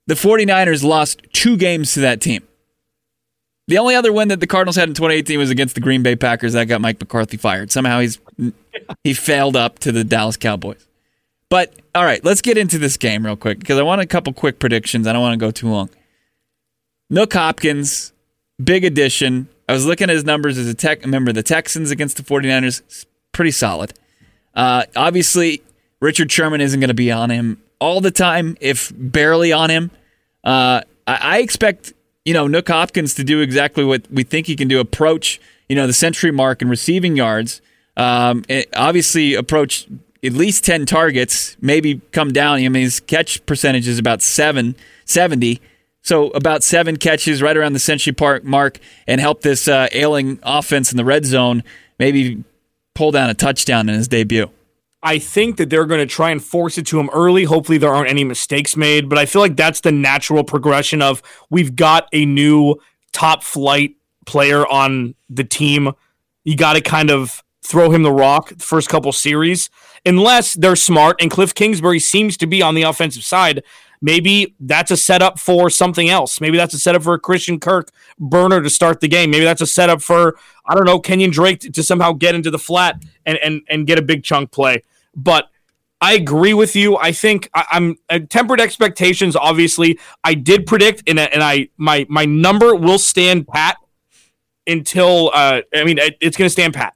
the 0.07 0.15
49ers 0.15 0.83
lost 0.83 1.21
two 1.31 1.55
games 1.55 1.93
to 1.93 1.99
that 1.99 2.19
team. 2.19 2.47
The 3.67 3.79
only 3.79 3.95
other 3.95 4.13
win 4.13 4.27
that 4.27 4.39
the 4.39 4.47
Cardinals 4.47 4.75
had 4.75 4.89
in 4.89 4.95
2018 4.95 5.39
was 5.39 5.49
against 5.49 5.73
the 5.75 5.81
Green 5.81 6.03
Bay 6.03 6.15
Packers. 6.15 6.53
That 6.53 6.65
got 6.65 6.81
Mike 6.81 6.99
McCarthy 6.99 7.37
fired. 7.37 7.71
Somehow 7.71 7.99
he's 7.99 8.19
he 9.03 9.13
failed 9.13 9.55
up 9.55 9.79
to 9.79 9.91
the 9.91 10.03
Dallas 10.03 10.37
Cowboys. 10.37 10.85
But 11.49 11.73
all 11.95 12.03
right, 12.03 12.23
let's 12.23 12.41
get 12.41 12.57
into 12.57 12.77
this 12.77 12.97
game 12.97 13.25
real 13.25 13.35
quick 13.35 13.59
because 13.59 13.79
I 13.79 13.83
want 13.83 14.01
a 14.01 14.05
couple 14.05 14.33
quick 14.33 14.59
predictions. 14.59 15.07
I 15.07 15.13
don't 15.13 15.21
want 15.21 15.33
to 15.33 15.43
go 15.43 15.51
too 15.51 15.69
long. 15.69 15.89
Nuk 17.11 17.33
Hopkins, 17.33 18.13
big 18.63 18.83
addition. 18.83 19.47
I 19.67 19.73
was 19.73 19.85
looking 19.85 20.09
at 20.09 20.13
his 20.13 20.25
numbers 20.25 20.57
as 20.57 20.67
a 20.67 20.73
tech. 20.73 21.01
Remember 21.03 21.31
the 21.31 21.43
Texans 21.43 21.89
against 21.89 22.17
the 22.17 22.23
49ers, 22.23 23.05
pretty 23.31 23.51
solid. 23.51 23.93
Uh, 24.53 24.83
obviously, 24.95 25.63
Richard 26.01 26.31
Sherman 26.31 26.61
isn't 26.61 26.79
going 26.79 26.89
to 26.89 26.93
be 26.93 27.11
on 27.11 27.29
him 27.31 27.61
all 27.79 27.99
the 27.99 28.11
time, 28.11 28.57
if 28.61 28.91
barely 28.95 29.51
on 29.51 29.69
him. 29.69 29.91
Uh, 30.43 30.81
I, 31.07 31.17
I 31.21 31.39
expect 31.39 31.93
you 32.25 32.33
know 32.33 32.47
Nuk 32.47 32.67
Hopkins 32.67 33.13
to 33.15 33.23
do 33.23 33.39
exactly 33.39 33.83
what 33.83 34.11
we 34.11 34.23
think 34.23 34.47
he 34.47 34.55
can 34.55 34.67
do. 34.67 34.79
Approach 34.79 35.39
you 35.69 35.75
know 35.75 35.87
the 35.87 35.93
century 35.93 36.31
mark 36.31 36.61
in 36.61 36.69
receiving 36.69 37.15
yards. 37.15 37.61
Um, 37.97 38.43
obviously, 38.75 39.35
approach 39.35 39.87
at 40.23 40.33
least 40.33 40.65
10 40.65 40.85
targets, 40.85 41.55
maybe 41.61 42.01
come 42.11 42.33
down. 42.33 42.55
I 42.55 42.69
mean, 42.69 42.83
his 42.83 42.99
catch 42.99 43.45
percentage 43.45 43.87
is 43.87 43.99
about 43.99 44.21
seven, 44.21 44.75
70. 45.05 45.61
So 46.01 46.29
about 46.31 46.63
seven 46.63 46.97
catches 46.97 47.41
right 47.41 47.55
around 47.55 47.73
the 47.73 47.79
Century 47.79 48.13
Park 48.13 48.43
mark 48.43 48.79
and 49.07 49.21
help 49.21 49.41
this 49.41 49.67
uh, 49.67 49.87
ailing 49.91 50.39
offense 50.43 50.91
in 50.91 50.97
the 50.97 51.05
red 51.05 51.25
zone 51.25 51.63
maybe 51.97 52.43
pull 52.93 53.11
down 53.11 53.29
a 53.29 53.33
touchdown 53.33 53.89
in 53.89 53.95
his 53.95 54.07
debut. 54.07 54.49
I 55.05 55.19
think 55.19 55.57
that 55.57 55.69
they're 55.69 55.85
going 55.85 55.99
to 55.99 56.11
try 56.11 56.31
and 56.31 56.43
force 56.43 56.79
it 56.79 56.87
to 56.87 56.99
him 56.99 57.11
early. 57.13 57.43
Hopefully, 57.43 57.77
there 57.77 57.93
aren't 57.93 58.09
any 58.09 58.23
mistakes 58.23 58.75
made. 58.75 59.07
But 59.07 59.19
I 59.19 59.27
feel 59.27 59.41
like 59.41 59.55
that's 59.55 59.81
the 59.81 59.91
natural 59.91 60.43
progression 60.43 61.01
of 61.03 61.21
we've 61.51 61.75
got 61.75 62.09
a 62.11 62.25
new 62.25 62.75
top 63.13 63.43
flight 63.43 63.95
player 64.25 64.65
on 64.65 65.13
the 65.29 65.43
team. 65.43 65.91
You 66.43 66.57
got 66.57 66.73
to 66.73 66.81
kind 66.81 67.11
of 67.11 67.43
throw 67.63 67.91
him 67.91 68.01
the 68.01 68.11
rock 68.11 68.49
the 68.49 68.63
first 68.63 68.89
couple 68.89 69.11
series, 69.11 69.69
unless 70.05 70.53
they're 70.53 70.75
smart 70.75 71.21
and 71.21 71.29
Cliff 71.29 71.53
Kingsbury 71.53 71.99
seems 71.99 72.35
to 72.37 72.47
be 72.47 72.61
on 72.61 72.73
the 72.73 72.83
offensive 72.83 73.23
side. 73.23 73.63
Maybe 74.01 74.55
that's 74.59 74.91
a 74.91 74.97
setup 74.97 75.39
for 75.39 75.69
something 75.69 76.09
else. 76.09 76.41
Maybe 76.41 76.57
that's 76.57 76.73
a 76.73 76.79
setup 76.79 77.03
for 77.03 77.13
a 77.13 77.19
Christian 77.19 77.59
Kirk 77.59 77.89
burner 78.19 78.61
to 78.61 78.69
start 78.69 79.01
the 79.01 79.07
game. 79.07 79.31
Maybe 79.31 79.45
that's 79.45 79.61
a 79.61 79.67
setup 79.67 80.01
for 80.01 80.35
I 80.67 80.75
don't 80.75 80.85
know 80.85 80.99
Kenyon 80.99 81.31
Drake 81.31 81.59
to, 81.59 81.83
somehow 81.83 82.11
get 82.11 82.35
into 82.35 82.51
the 82.51 82.59
flat 82.59 83.03
and 83.25 83.37
and 83.37 83.61
and 83.69 83.87
get 83.87 83.99
a 83.99 84.01
big 84.01 84.23
chunk 84.23 84.51
play. 84.51 84.81
But 85.15 85.49
I 86.01 86.13
agree 86.13 86.53
with 86.53 86.75
you. 86.75 86.97
I 86.97 87.11
think 87.11 87.49
I, 87.53 87.65
am 87.71 87.95
uh, 88.09 88.19
tempered 88.29 88.59
expectations. 88.59 89.35
Obviously, 89.35 89.99
I 90.23 90.33
did 90.33 90.65
predict, 90.65 91.03
and, 91.07 91.19
and 91.19 91.41
I 91.41 91.69
my 91.77 92.05
my 92.09 92.25
number 92.25 92.75
will 92.75 92.99
stand 92.99 93.47
pat 93.47 93.77
until 94.67 95.31
uh, 95.33 95.61
I 95.73 95.83
mean 95.83 95.97
it, 95.97 96.17
it's 96.19 96.37
going 96.37 96.47
to 96.47 96.51
stand 96.51 96.73
pat. 96.73 96.95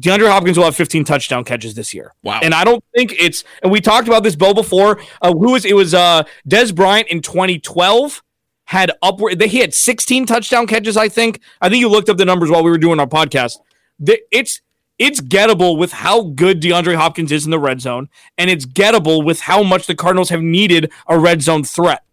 DeAndre 0.00 0.28
Hopkins 0.28 0.56
will 0.56 0.64
have 0.64 0.74
15 0.74 1.04
touchdown 1.04 1.44
catches 1.44 1.74
this 1.74 1.92
year. 1.92 2.14
Wow. 2.22 2.40
And 2.42 2.54
I 2.54 2.64
don't 2.64 2.82
think 2.96 3.14
it's, 3.18 3.44
and 3.62 3.70
we 3.70 3.80
talked 3.80 4.08
about 4.08 4.22
this, 4.22 4.34
Bill, 4.34 4.54
before. 4.54 5.00
Uh, 5.20 5.32
who 5.32 5.52
was, 5.52 5.64
it 5.64 5.74
was 5.74 5.92
uh, 5.92 6.24
Dez 6.48 6.74
Bryant 6.74 7.08
in 7.08 7.20
2012 7.20 8.22
had 8.64 8.90
upward, 9.02 9.38
they, 9.38 9.48
he 9.48 9.58
had 9.58 9.74
16 9.74 10.24
touchdown 10.24 10.66
catches, 10.66 10.96
I 10.96 11.08
think. 11.08 11.40
I 11.60 11.68
think 11.68 11.80
you 11.80 11.88
looked 11.88 12.08
up 12.08 12.16
the 12.16 12.24
numbers 12.24 12.50
while 12.50 12.64
we 12.64 12.70
were 12.70 12.78
doing 12.78 12.98
our 13.00 13.06
podcast. 13.06 13.58
The, 13.98 14.18
it's, 14.30 14.62
it's 15.02 15.20
gettable 15.20 15.76
with 15.76 15.90
how 15.90 16.22
good 16.22 16.62
DeAndre 16.62 16.94
Hopkins 16.94 17.32
is 17.32 17.44
in 17.44 17.50
the 17.50 17.58
red 17.58 17.80
zone, 17.80 18.08
and 18.38 18.48
it's 18.48 18.64
gettable 18.64 19.24
with 19.24 19.40
how 19.40 19.64
much 19.64 19.88
the 19.88 19.96
Cardinals 19.96 20.28
have 20.30 20.42
needed 20.42 20.92
a 21.08 21.18
red 21.18 21.42
zone 21.42 21.64
threat. 21.64 22.04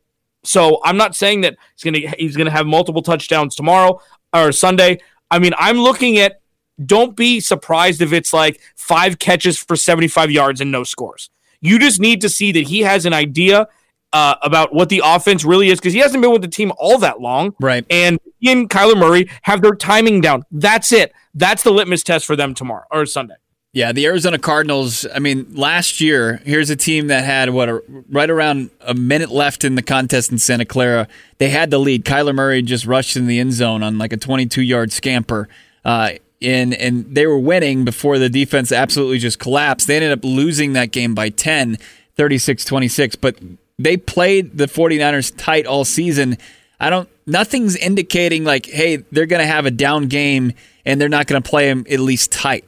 So 0.44 0.80
I'm 0.84 0.98
not 0.98 1.16
saying 1.16 1.42
that 1.42 1.56
he's 1.76 1.84
gonna 1.84 2.16
he's 2.18 2.36
gonna 2.36 2.50
have 2.50 2.66
multiple 2.66 3.04
touchdowns 3.04 3.56
tomorrow 3.56 4.02
or 4.34 4.52
Sunday. 4.52 5.02
I 5.30 5.38
mean, 5.38 5.54
I'm 5.60 5.78
looking 5.78 6.18
at 6.18 6.42
don't 6.84 7.16
be 7.16 7.40
surprised 7.40 8.02
if 8.02 8.12
it's 8.12 8.34
like 8.34 8.60
five 8.76 9.20
catches 9.20 9.60
for 9.60 9.76
75 9.76 10.32
yards 10.32 10.60
and 10.60 10.72
no 10.72 10.84
scores. 10.84 11.30
You 11.62 11.78
just 11.78 12.00
need 12.00 12.22
to 12.22 12.30
see 12.30 12.52
that 12.54 12.68
he 12.70 12.80
has 12.80 13.06
an 13.06 13.14
idea 13.14 13.68
uh, 14.14 14.36
about 14.42 14.74
what 14.74 14.90
the 14.90 15.02
offense 15.04 15.46
really 15.46 15.70
is 15.70 15.80
because 15.80 15.94
he 15.94 16.00
hasn't 16.00 16.22
been 16.22 16.32
with 16.32 16.42
the 16.42 16.48
team 16.48 16.72
all 16.78 16.98
that 16.98 17.22
long. 17.22 17.54
Right. 17.60 17.86
And 17.90 18.20
he 18.40 18.52
and 18.52 18.70
Kyler 18.70 18.98
Murray 18.98 19.30
have 19.44 19.62
their 19.62 19.76
timing 19.76 20.22
down. 20.22 20.44
That's 20.52 20.92
it. 20.92 21.14
That's 21.34 21.64
the 21.64 21.72
litmus 21.72 22.04
test 22.04 22.26
for 22.26 22.36
them 22.36 22.54
tomorrow 22.54 22.86
or 22.92 23.06
Sunday. 23.06 23.36
Yeah, 23.72 23.92
the 23.92 24.08
Arizona 24.08 24.40
Cardinals. 24.40 25.06
I 25.14 25.20
mean, 25.20 25.54
last 25.54 26.02
year, 26.02 26.42
here's 26.44 26.72
a 26.72 26.76
team 26.76 27.06
that 27.08 27.24
had 27.24 27.52
what 27.52 27.70
a, 27.70 27.84
right 28.10 28.30
around 28.30 28.72
a 28.82 28.96
minute 28.96 29.30
left 29.30 29.64
in 29.64 29.76
the 29.76 29.84
contest 29.84 30.32
in 30.32 30.40
Santa 30.40 30.66
Clara. 30.66 31.08
They 31.38 31.50
had 31.50 31.70
the 31.70 31.78
lead. 31.78 32.04
Kyler 32.04 32.34
Murray 32.34 32.64
just 32.64 32.88
rushed 32.88 33.16
in 33.16 33.28
the 33.28 33.38
end 33.38 33.54
zone 33.54 33.84
on 33.84 34.00
like 34.00 34.12
a 34.12 34.18
22 34.18 34.64
yard 34.64 34.92
scamper. 34.92 35.48
Uh, 35.86 36.14
in 36.42 36.74
and 36.74 37.14
they 37.14 37.28
were 37.28 37.38
winning 37.38 37.86
before 37.86 38.18
the 38.18 38.30
defense 38.30 38.72
absolutely 38.72 39.20
just 39.20 39.40
collapsed. 39.40 39.88
They 39.88 39.98
ended 39.98 40.14
up 40.14 40.24
losing 40.24 40.74
that 40.74 40.92
game 40.92 41.14
by 41.14 41.30
10, 41.30 41.78
36-26, 42.18 43.18
but 43.20 43.38
they 43.80 43.98
played 43.98 44.58
the 44.58 44.66
49ers 44.66 45.34
tight 45.36 45.66
all 45.66 45.86
season. 45.86 46.38
I 46.80 46.90
don't 46.90 47.10
nothing's 47.26 47.76
indicating 47.76 48.44
like 48.44 48.66
hey, 48.68 48.98
they're 49.12 49.26
going 49.26 49.42
to 49.42 49.48
have 49.48 49.66
a 49.66 49.72
down 49.72 50.08
game 50.08 50.54
and 50.86 51.00
they're 51.00 51.10
not 51.10 51.28
going 51.28 51.42
to 51.42 51.50
play 51.50 51.68
them 51.68 51.86
at 51.90 52.00
least 52.00 52.32
tight. 52.32 52.66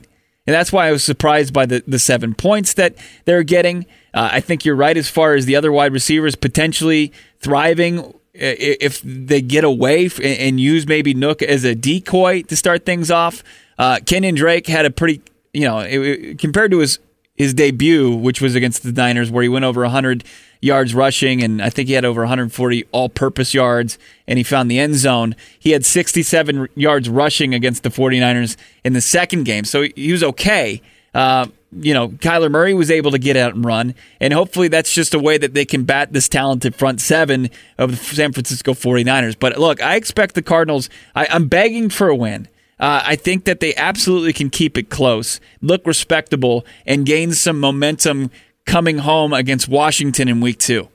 And 0.48 0.56
that's 0.56 0.72
why 0.72 0.88
I 0.88 0.92
was 0.92 1.04
surprised 1.04 1.54
by 1.54 1.68
the, 1.68 1.84
the 1.86 2.00
seven 2.00 2.34
points 2.34 2.74
that 2.74 2.96
they're 3.26 3.44
getting. 3.44 3.86
Uh, 4.14 4.30
I 4.32 4.40
think 4.40 4.66
you're 4.66 4.76
right 4.76 4.98
as 4.98 5.08
far 5.08 5.36
as 5.36 5.46
the 5.46 5.56
other 5.56 5.72
wide 5.72 5.94
receivers 5.94 6.36
potentially 6.36 7.14
thriving 7.40 8.14
if 8.34 9.02
they 9.04 9.42
get 9.42 9.64
away 9.64 10.10
and 10.24 10.60
use 10.60 10.88
maybe 10.88 11.14
Nuk 11.14 11.42
as 11.42 11.64
a 11.64 11.76
decoy 11.76 12.44
to 12.44 12.56
start 12.56 12.86
things 12.86 13.12
off. 13.12 13.44
Uh, 13.78 14.00
Kenyon 14.06 14.36
Drake 14.36 14.68
had 14.68 14.86
a 14.86 14.90
pretty, 14.90 15.22
you 15.54 15.62
know, 15.62 15.80
it, 15.80 16.40
compared 16.40 16.72
to 16.72 16.80
his 16.80 17.00
his 17.36 17.54
debut, 17.54 18.16
which 18.16 18.40
was 18.42 18.56
against 18.56 18.84
the 18.84 18.92
Niners, 18.92 19.32
where 19.32 19.42
he 19.42 19.50
went 19.50 19.66
over 19.66 19.82
100 19.82 20.24
yards 20.62 20.94
rushing, 20.94 21.44
and 21.44 21.62
I 21.62 21.70
think 21.70 21.88
he 21.88 21.94
had 21.94 22.06
over 22.06 22.22
140 22.22 22.86
all 22.92 23.10
purpose 23.10 23.54
yards, 23.54 23.98
and 24.28 24.38
he 24.38 24.44
found 24.44 24.70
the 24.70 24.80
end 24.80 24.96
zone. 24.96 25.36
He 25.60 25.72
had 25.72 25.86
67 25.86 26.70
yards 26.76 27.10
rushing 27.10 27.54
against 27.54 27.84
the 27.84 27.90
49ers 27.90 28.56
in 28.84 28.94
the 28.94 29.02
second 29.02 29.44
game, 29.44 29.66
so 29.66 29.88
he 29.96 30.12
was 30.12 30.24
okay. 30.24 30.82
Uh, 31.14 31.48
you 31.74 31.94
know, 31.94 32.10
Kyler 32.10 32.52
Murray 32.52 32.74
was 32.74 32.92
able 32.92 33.12
to 33.12 33.18
get 33.18 33.36
out 33.36 33.56
and 33.56 33.66
run, 33.66 33.96
and 34.20 34.34
hopefully 34.34 34.68
that's 34.68 34.94
just 34.94 35.14
a 35.14 35.20
way 35.20 35.38
that 35.38 35.54
they 35.54 35.66
can 35.66 35.84
bat 35.84 36.14
this 36.14 36.30
talented 36.30 36.76
front 36.76 37.02
seven 37.02 37.50
of 37.78 37.92
the 37.92 37.98
San 37.98 38.34
Francisco 38.34 38.74
49ers. 38.74 39.38
But 39.40 39.58
look, 39.58 39.82
I 39.82 39.96
expect 39.96 40.36
the 40.36 40.42
Cardinals, 40.42 40.90
I, 41.16 41.28
I'm 41.30 41.48
begging 41.48 41.90
for 41.90 42.08
a 42.08 42.16
win. 42.16 42.48
Uh, 42.80 43.04
I 43.06 43.16
think 43.16 43.46
that 43.46 43.60
they 43.60 43.76
absolutely 43.76 44.34
can 44.34 44.50
keep 44.50 44.76
it 44.76 44.90
close, 44.90 45.40
look 45.62 45.86
respectable, 45.86 46.66
and 46.86 47.06
gain 47.06 47.32
some 47.32 47.60
momentum 47.60 48.32
coming 48.66 49.00
home 49.00 49.34
against 49.34 49.68
Washington 49.68 50.28
in 50.28 50.42
week 50.42 50.60
two. 50.60 50.90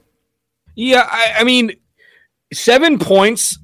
Yeah, 0.75 1.07
I, 1.11 1.35
I 1.39 1.45
mean, 1.45 1.73
seven 2.53 2.99
points. 2.99 3.59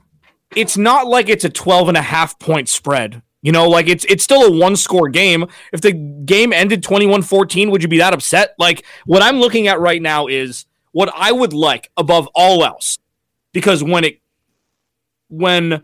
It's 0.55 0.77
not 0.77 1.07
like 1.07 1.29
it's 1.29 1.45
a 1.45 1.51
12 1.51 1.88
and 1.88 1.97
a 1.97 2.03
half 2.03 2.38
point 2.38 2.69
spread. 2.69 3.23
You 3.43 3.51
know, 3.51 3.69
like 3.69 3.88
it's 3.88 4.05
it's 4.05 4.23
still 4.23 4.45
a 4.45 4.51
one 4.51 4.77
score 4.77 5.09
game. 5.09 5.47
If 5.73 5.81
the 5.81 5.93
game 5.93 6.53
ended 6.53 6.83
21-14, 6.83 7.71
would 7.71 7.83
you 7.83 7.88
be 7.88 7.99
that 7.99 8.15
upset? 8.15 8.55
Like 8.57 8.85
what 9.05 9.21
I'm 9.21 9.41
looking 9.41 9.67
at 9.67 9.81
right 9.81 10.01
now 10.01 10.29
is 10.29 10.67
what 10.93 11.12
I 11.15 11.33
would 11.33 11.53
like 11.53 11.91
above 11.97 12.29
all 12.35 12.65
else. 12.65 12.99
Because 13.53 13.83
when 13.83 14.05
it 14.05 14.21
when 15.29 15.83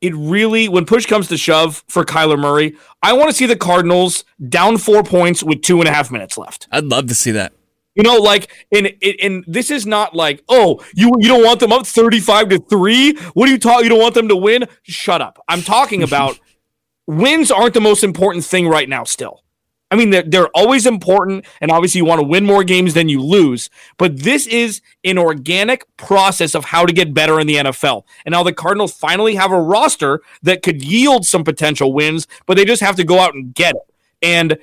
it 0.00 0.14
really 0.14 0.68
when 0.68 0.84
push 0.84 1.06
comes 1.06 1.28
to 1.28 1.36
shove 1.36 1.84
for 1.88 2.04
Kyler 2.04 2.38
Murray, 2.38 2.76
I 3.02 3.12
want 3.12 3.30
to 3.30 3.36
see 3.36 3.46
the 3.46 3.56
Cardinals 3.56 4.24
down 4.48 4.78
four 4.78 5.02
points 5.02 5.42
with 5.42 5.62
two 5.62 5.80
and 5.80 5.88
a 5.88 5.92
half 5.92 6.10
minutes 6.10 6.38
left. 6.38 6.68
I'd 6.70 6.84
love 6.84 7.06
to 7.08 7.14
see 7.14 7.32
that. 7.32 7.52
You 7.94 8.04
know, 8.04 8.16
like, 8.16 8.48
and 8.72 8.92
and 9.20 9.44
this 9.48 9.72
is 9.72 9.84
not 9.84 10.14
like, 10.14 10.44
oh, 10.48 10.84
you 10.94 11.10
you 11.18 11.26
don't 11.26 11.44
want 11.44 11.58
them 11.58 11.72
up 11.72 11.84
thirty 11.84 12.20
five 12.20 12.48
to 12.50 12.58
three. 12.60 13.16
What 13.34 13.48
are 13.48 13.52
you 13.52 13.58
talking? 13.58 13.84
You 13.84 13.90
don't 13.90 14.00
want 14.00 14.14
them 14.14 14.28
to 14.28 14.36
win? 14.36 14.66
Shut 14.82 15.20
up. 15.20 15.42
I'm 15.48 15.62
talking 15.62 16.04
about 16.04 16.38
wins 17.08 17.50
aren't 17.50 17.74
the 17.74 17.80
most 17.80 18.04
important 18.04 18.44
thing 18.44 18.68
right 18.68 18.88
now. 18.88 19.02
Still, 19.02 19.42
I 19.90 19.96
mean, 19.96 20.10
they're, 20.10 20.22
they're 20.22 20.48
always 20.48 20.86
important, 20.86 21.46
and 21.60 21.70
obviously 21.70 21.98
you 21.98 22.04
want 22.04 22.20
to 22.20 22.26
win 22.26 22.44
more 22.44 22.62
games 22.62 22.94
than 22.94 23.08
you 23.08 23.22
lose. 23.22 23.70
But 23.96 24.18
this 24.18 24.46
is 24.46 24.82
an 25.04 25.16
organic 25.16 25.84
process 25.96 26.54
of 26.54 26.64
how 26.66 26.84
to 26.84 26.92
get 26.92 27.14
better 27.14 27.40
in 27.40 27.46
the 27.46 27.56
NFL. 27.56 28.04
And 28.26 28.32
now 28.32 28.42
the 28.42 28.52
Cardinals 28.52 28.92
finally 28.92 29.34
have 29.36 29.50
a 29.50 29.60
roster 29.60 30.20
that 30.42 30.62
could 30.62 30.84
yield 30.84 31.24
some 31.24 31.42
potential 31.42 31.92
wins, 31.92 32.26
but 32.46 32.56
they 32.56 32.66
just 32.66 32.82
have 32.82 32.96
to 32.96 33.04
go 33.04 33.18
out 33.18 33.34
and 33.34 33.54
get 33.54 33.76
it. 33.76 33.94
And 34.20 34.58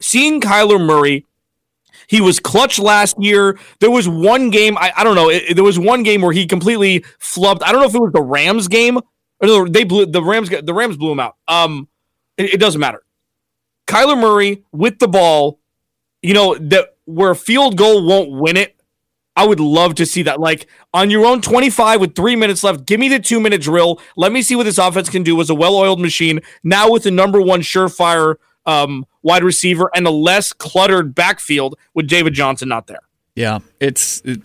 seeing 0.00 0.42
Kyler 0.42 0.84
Murray, 0.84 1.24
he 2.06 2.20
was 2.20 2.38
clutch 2.38 2.78
last 2.78 3.16
year. 3.18 3.58
There 3.80 3.90
was 3.90 4.08
one 4.08 4.50
game, 4.50 4.76
I, 4.76 4.92
I 4.94 5.04
don't 5.04 5.14
know, 5.14 5.30
it, 5.30 5.54
there 5.54 5.64
was 5.64 5.78
one 5.78 6.02
game 6.02 6.20
where 6.20 6.32
he 6.32 6.46
completely 6.46 7.00
flubbed. 7.18 7.62
I 7.62 7.72
don't 7.72 7.80
know 7.80 7.88
if 7.88 7.94
it 7.94 8.00
was 8.00 8.12
the 8.12 8.22
Rams 8.22 8.68
game 8.68 9.00
or 9.40 9.68
they 9.68 9.84
blew 9.84 10.04
the 10.04 10.22
Rams. 10.22 10.50
The 10.50 10.74
Rams 10.74 10.96
blew 10.96 11.12
him 11.12 11.20
out. 11.20 11.36
Um, 11.48 11.88
it, 12.36 12.54
it 12.54 12.60
doesn't 12.60 12.80
matter 12.80 13.02
Kyler 13.86 14.20
Murray 14.20 14.64
with 14.72 14.98
the 14.98 15.08
ball, 15.08 15.60
you 16.22 16.34
know, 16.34 16.54
that 16.56 16.96
where 17.04 17.30
a 17.30 17.36
field 17.36 17.76
goal 17.76 18.06
won't 18.06 18.32
win 18.32 18.56
it. 18.56 18.74
I 19.36 19.46
would 19.46 19.60
love 19.60 19.96
to 19.96 20.06
see 20.06 20.22
that. 20.22 20.40
Like 20.40 20.66
on 20.94 21.10
your 21.10 21.26
own 21.26 21.42
25 21.42 22.00
with 22.00 22.14
three 22.14 22.36
minutes 22.36 22.64
left, 22.64 22.86
give 22.86 22.98
me 22.98 23.08
the 23.08 23.18
two 23.18 23.38
minute 23.38 23.60
drill. 23.60 24.00
Let 24.16 24.32
me 24.32 24.42
see 24.42 24.56
what 24.56 24.64
this 24.64 24.78
offense 24.78 25.10
can 25.10 25.22
do 25.22 25.38
as 25.40 25.50
a 25.50 25.54
well 25.54 25.76
oiled 25.76 26.00
machine. 26.00 26.40
Now 26.64 26.90
with 26.90 27.02
the 27.02 27.10
number 27.10 27.40
one 27.40 27.60
surefire 27.60 28.36
um, 28.64 29.06
wide 29.22 29.44
receiver 29.44 29.90
and 29.94 30.06
a 30.06 30.10
less 30.10 30.52
cluttered 30.52 31.14
backfield 31.14 31.78
with 31.94 32.08
David 32.08 32.32
Johnson 32.32 32.68
not 32.68 32.86
there. 32.86 33.00
Yeah, 33.34 33.58
it's 33.80 34.22
it, 34.24 34.40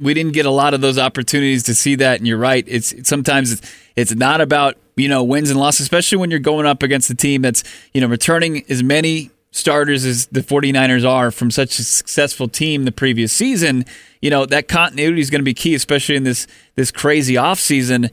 we 0.00 0.14
didn't 0.14 0.32
get 0.32 0.46
a 0.46 0.50
lot 0.50 0.74
of 0.74 0.80
those 0.80 0.98
opportunities 0.98 1.62
to 1.64 1.74
see 1.74 1.94
that, 1.96 2.18
and 2.18 2.26
you're 2.26 2.38
right. 2.38 2.64
It's 2.66 3.08
sometimes 3.08 3.52
it's, 3.52 3.74
it's 3.94 4.14
not 4.14 4.40
about 4.40 4.76
you 4.96 5.08
know 5.08 5.22
wins 5.22 5.50
and 5.50 5.58
losses, 5.58 5.82
especially 5.82 6.18
when 6.18 6.30
you're 6.30 6.40
going 6.40 6.66
up 6.66 6.82
against 6.82 7.10
a 7.10 7.14
team 7.14 7.42
that's 7.42 7.64
you 7.92 8.00
know 8.00 8.06
returning 8.06 8.64
as 8.68 8.82
many 8.82 9.30
starters 9.50 10.04
as 10.04 10.26
the 10.26 10.40
49ers 10.40 11.08
are 11.08 11.30
from 11.30 11.50
such 11.50 11.78
a 11.78 11.82
successful 11.84 12.46
team 12.46 12.84
the 12.84 12.92
previous 12.92 13.32
season. 13.32 13.84
You 14.20 14.30
know 14.30 14.46
that 14.46 14.68
continuity 14.68 15.20
is 15.20 15.30
going 15.30 15.40
to 15.40 15.44
be 15.44 15.54
key, 15.54 15.74
especially 15.74 16.16
in 16.16 16.24
this 16.24 16.46
this 16.74 16.90
crazy 16.90 17.34
offseason. 17.34 18.10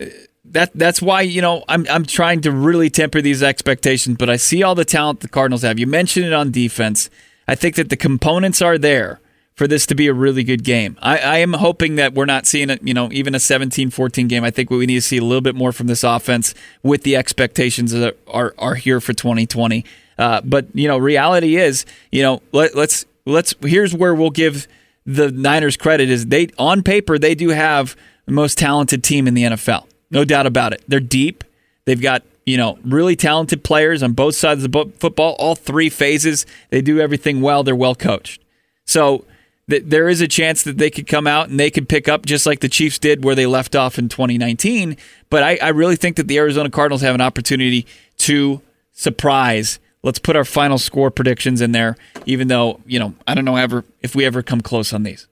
Uh, 0.00 0.06
that 0.44 0.72
that's 0.74 1.00
why 1.00 1.22
you 1.22 1.42
know 1.42 1.64
I'm 1.68 1.86
I'm 1.88 2.04
trying 2.04 2.40
to 2.42 2.50
really 2.50 2.90
temper 2.90 3.20
these 3.20 3.42
expectations, 3.42 4.16
but 4.18 4.28
I 4.30 4.36
see 4.36 4.62
all 4.62 4.74
the 4.74 4.84
talent 4.84 5.20
the 5.20 5.28
Cardinals 5.28 5.62
have. 5.62 5.78
You 5.78 5.86
mentioned 5.86 6.26
it 6.26 6.32
on 6.32 6.50
defense. 6.50 7.10
I 7.46 7.54
think 7.54 7.74
that 7.76 7.88
the 7.88 7.96
components 7.96 8.62
are 8.62 8.78
there 8.78 9.20
for 9.54 9.66
this 9.66 9.86
to 9.86 9.94
be 9.94 10.06
a 10.06 10.14
really 10.14 10.42
good 10.42 10.64
game. 10.64 10.96
I, 11.02 11.18
I 11.18 11.38
am 11.38 11.52
hoping 11.52 11.96
that 11.96 12.14
we're 12.14 12.24
not 12.24 12.46
seeing 12.46 12.70
it, 12.70 12.82
you 12.82 12.94
know, 12.94 13.10
even 13.12 13.34
a 13.34 13.38
17-14 13.38 14.28
game. 14.28 14.42
I 14.42 14.50
think 14.50 14.70
we 14.70 14.86
need 14.86 14.94
to 14.94 15.02
see 15.02 15.18
a 15.18 15.24
little 15.24 15.42
bit 15.42 15.54
more 15.54 15.72
from 15.72 15.86
this 15.86 16.02
offense 16.02 16.54
with 16.82 17.02
the 17.02 17.16
expectations 17.16 17.92
that 17.92 18.16
are 18.26 18.54
are 18.58 18.74
here 18.74 19.00
for 19.00 19.12
2020. 19.12 19.84
Uh, 20.18 20.40
but 20.42 20.66
you 20.74 20.88
know, 20.88 20.98
reality 20.98 21.56
is, 21.56 21.84
you 22.10 22.22
know, 22.22 22.42
let, 22.52 22.74
let's 22.74 23.04
let's 23.26 23.54
here's 23.62 23.94
where 23.94 24.14
we'll 24.14 24.30
give 24.30 24.66
the 25.04 25.30
Niners 25.30 25.76
credit 25.76 26.10
is 26.10 26.26
they 26.26 26.48
on 26.58 26.82
paper 26.82 27.18
they 27.18 27.34
do 27.34 27.50
have 27.50 27.96
the 28.26 28.32
most 28.32 28.58
talented 28.58 29.02
team 29.02 29.26
in 29.26 29.34
the 29.34 29.42
NFL. 29.42 29.86
No 30.10 30.24
doubt 30.24 30.46
about 30.46 30.72
it. 30.72 30.82
They're 30.88 31.00
deep. 31.00 31.44
They've 31.84 32.00
got 32.00 32.22
you 32.46 32.56
know, 32.56 32.78
really 32.82 33.14
talented 33.14 33.62
players 33.62 34.02
on 34.02 34.12
both 34.12 34.34
sides 34.34 34.64
of 34.64 34.72
the 34.72 34.92
football, 34.98 35.36
all 35.38 35.54
three 35.54 35.88
phases. 35.88 36.46
They 36.70 36.82
do 36.82 36.98
everything 36.98 37.42
well. 37.42 37.62
They're 37.62 37.76
well 37.76 37.94
coached. 37.94 38.42
So 38.86 39.24
that 39.70 39.90
there 39.90 40.08
is 40.08 40.20
a 40.20 40.28
chance 40.28 40.62
that 40.62 40.78
they 40.78 40.90
could 40.90 41.06
come 41.06 41.26
out 41.26 41.48
and 41.48 41.58
they 41.58 41.70
could 41.70 41.88
pick 41.88 42.08
up 42.08 42.26
just 42.26 42.46
like 42.46 42.60
the 42.60 42.68
Chiefs 42.68 42.98
did 42.98 43.24
where 43.24 43.34
they 43.34 43.46
left 43.46 43.74
off 43.74 43.98
in 43.98 44.08
2019. 44.08 44.96
But 45.30 45.42
I, 45.42 45.58
I 45.62 45.68
really 45.68 45.96
think 45.96 46.16
that 46.16 46.28
the 46.28 46.38
Arizona 46.38 46.70
Cardinals 46.70 47.02
have 47.02 47.14
an 47.14 47.20
opportunity 47.20 47.86
to 48.18 48.60
surprise. 48.92 49.78
Let's 50.02 50.18
put 50.18 50.36
our 50.36 50.44
final 50.44 50.78
score 50.78 51.10
predictions 51.10 51.60
in 51.60 51.72
there, 51.72 51.96
even 52.26 52.48
though, 52.48 52.80
you 52.86 52.98
know, 52.98 53.14
I 53.26 53.34
don't 53.34 53.44
know 53.44 53.56
ever 53.56 53.84
if 54.00 54.14
we 54.14 54.24
ever 54.24 54.42
come 54.42 54.60
close 54.60 54.92
on 54.92 55.02
these. 55.02 55.26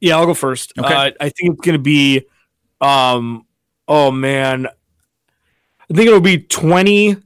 Yeah, 0.00 0.16
I'll 0.16 0.26
go 0.26 0.34
first. 0.34 0.72
Okay. 0.78 0.92
Uh, 0.92 1.10
I 1.20 1.28
think 1.30 1.54
it's 1.54 1.60
going 1.60 1.74
to 1.74 1.82
be, 1.82 2.26
um, 2.80 3.46
oh 3.88 4.10
man, 4.10 4.66
I 4.66 5.94
think 5.94 6.06
it'll 6.06 6.20
be 6.20 6.38
20 6.38 7.16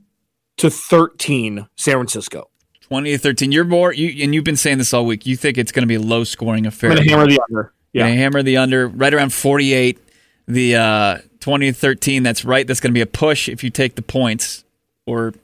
to 0.58 0.70
13 0.70 1.66
San 1.76 1.94
Francisco. 1.94 2.50
20 2.88 3.12
to 3.12 3.18
13. 3.18 3.52
You're 3.52 3.64
more, 3.64 3.92
you, 3.92 4.24
and 4.24 4.34
you've 4.34 4.44
been 4.44 4.56
saying 4.56 4.78
this 4.78 4.94
all 4.94 5.04
week. 5.04 5.26
You 5.26 5.36
think 5.36 5.58
it's 5.58 5.72
going 5.72 5.82
to 5.82 5.86
be 5.86 5.96
a 5.96 6.00
low 6.00 6.24
scoring 6.24 6.66
affair. 6.66 6.90
I'm 6.90 6.96
going 6.96 7.08
to 7.08 7.10
hammer 7.10 7.26
the 7.26 7.40
under. 7.48 7.72
Yeah. 7.92 8.06
hammer 8.06 8.42
the 8.42 8.56
under 8.56 8.88
right 8.88 9.12
around 9.12 9.32
48. 9.32 9.98
The 10.46 10.76
uh, 10.76 11.18
20 11.40 11.66
to 11.66 11.72
13, 11.72 12.22
that's 12.22 12.44
right. 12.44 12.66
That's 12.66 12.80
going 12.80 12.92
to 12.92 12.94
be 12.94 13.02
a 13.02 13.06
push 13.06 13.48
if 13.48 13.62
you 13.62 13.70
take 13.70 13.96
the 13.96 14.02
points 14.02 14.64
or 15.06 15.34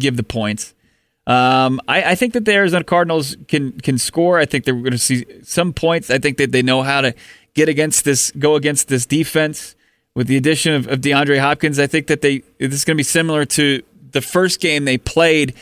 give 0.00 0.16
the 0.16 0.22
points. 0.22 0.74
Um, 1.26 1.80
I, 1.86 2.12
I, 2.12 2.14
think 2.14 2.32
that 2.32 2.46
the 2.46 2.54
Arizona 2.54 2.84
Cardinals 2.84 3.36
can 3.48 3.72
can 3.72 3.98
score. 3.98 4.38
I 4.38 4.46
think 4.46 4.64
they're 4.64 4.72
going 4.72 4.92
to 4.92 4.98
see 4.98 5.26
some 5.42 5.74
points. 5.74 6.08
I 6.08 6.16
think 6.18 6.38
that 6.38 6.52
they 6.52 6.62
know 6.62 6.82
how 6.82 7.02
to 7.02 7.14
get 7.52 7.68
against 7.68 8.06
this, 8.06 8.30
go 8.30 8.54
against 8.54 8.88
this 8.88 9.04
defense. 9.04 9.74
With 10.14 10.26
the 10.26 10.38
addition 10.38 10.74
of, 10.74 10.88
of 10.88 11.02
DeAndre 11.02 11.38
Hopkins, 11.38 11.78
I 11.78 11.86
think 11.86 12.06
that 12.06 12.22
they 12.22 12.38
this 12.58 12.72
is 12.72 12.84
going 12.86 12.96
to 12.96 12.98
be 12.98 13.04
similar 13.04 13.44
to 13.44 13.82
the 14.12 14.22
first 14.22 14.60
game 14.60 14.86
they 14.86 14.96
played 14.96 15.54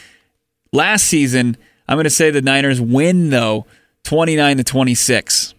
last 0.76 1.06
season. 1.06 1.56
I'm 1.88 1.96
going 1.96 2.04
to 2.04 2.10
say 2.10 2.30
the 2.30 2.42
Niners 2.42 2.80
win 2.80 3.30
though, 3.30 3.66
29 4.04 4.58
to 4.58 4.64
26. 4.64 5.54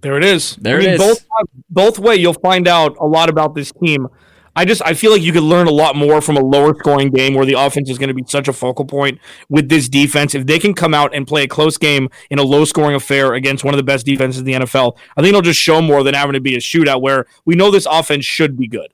There 0.00 0.16
it 0.16 0.24
is. 0.24 0.56
There 0.56 0.76
I 0.76 0.80
mean, 0.80 0.88
it 0.90 0.94
is. 0.94 0.98
Both 1.00 1.26
both 1.68 1.98
way, 1.98 2.16
you'll 2.16 2.34
find 2.34 2.68
out 2.68 2.96
a 3.00 3.06
lot 3.06 3.28
about 3.28 3.54
this 3.54 3.72
team. 3.72 4.08
I 4.54 4.64
just 4.64 4.82
I 4.84 4.94
feel 4.94 5.12
like 5.12 5.22
you 5.22 5.32
could 5.32 5.42
learn 5.42 5.66
a 5.66 5.72
lot 5.72 5.94
more 5.94 6.20
from 6.20 6.36
a 6.36 6.40
lower 6.40 6.74
scoring 6.78 7.10
game 7.10 7.34
where 7.34 7.46
the 7.46 7.52
offense 7.54 7.88
is 7.88 7.98
going 7.98 8.08
to 8.08 8.14
be 8.14 8.24
such 8.26 8.48
a 8.48 8.52
focal 8.52 8.84
point 8.84 9.20
with 9.48 9.68
this 9.68 9.88
defense. 9.88 10.34
If 10.34 10.46
they 10.46 10.58
can 10.58 10.74
come 10.74 10.94
out 10.94 11.14
and 11.14 11.26
play 11.26 11.44
a 11.44 11.48
close 11.48 11.76
game 11.76 12.08
in 12.30 12.38
a 12.38 12.42
low 12.42 12.64
scoring 12.64 12.96
affair 12.96 13.34
against 13.34 13.64
one 13.64 13.72
of 13.72 13.78
the 13.78 13.84
best 13.84 14.04
defenses 14.04 14.40
in 14.40 14.46
the 14.46 14.54
NFL, 14.54 14.96
I 15.16 15.20
think 15.20 15.28
it'll 15.28 15.42
just 15.42 15.60
show 15.60 15.80
more 15.80 16.02
than 16.02 16.14
having 16.14 16.32
to 16.32 16.40
be 16.40 16.54
a 16.56 16.58
shootout 16.58 17.00
where 17.00 17.26
we 17.44 17.54
know 17.54 17.70
this 17.70 17.86
offense 17.88 18.24
should 18.24 18.56
be 18.56 18.66
good. 18.66 18.92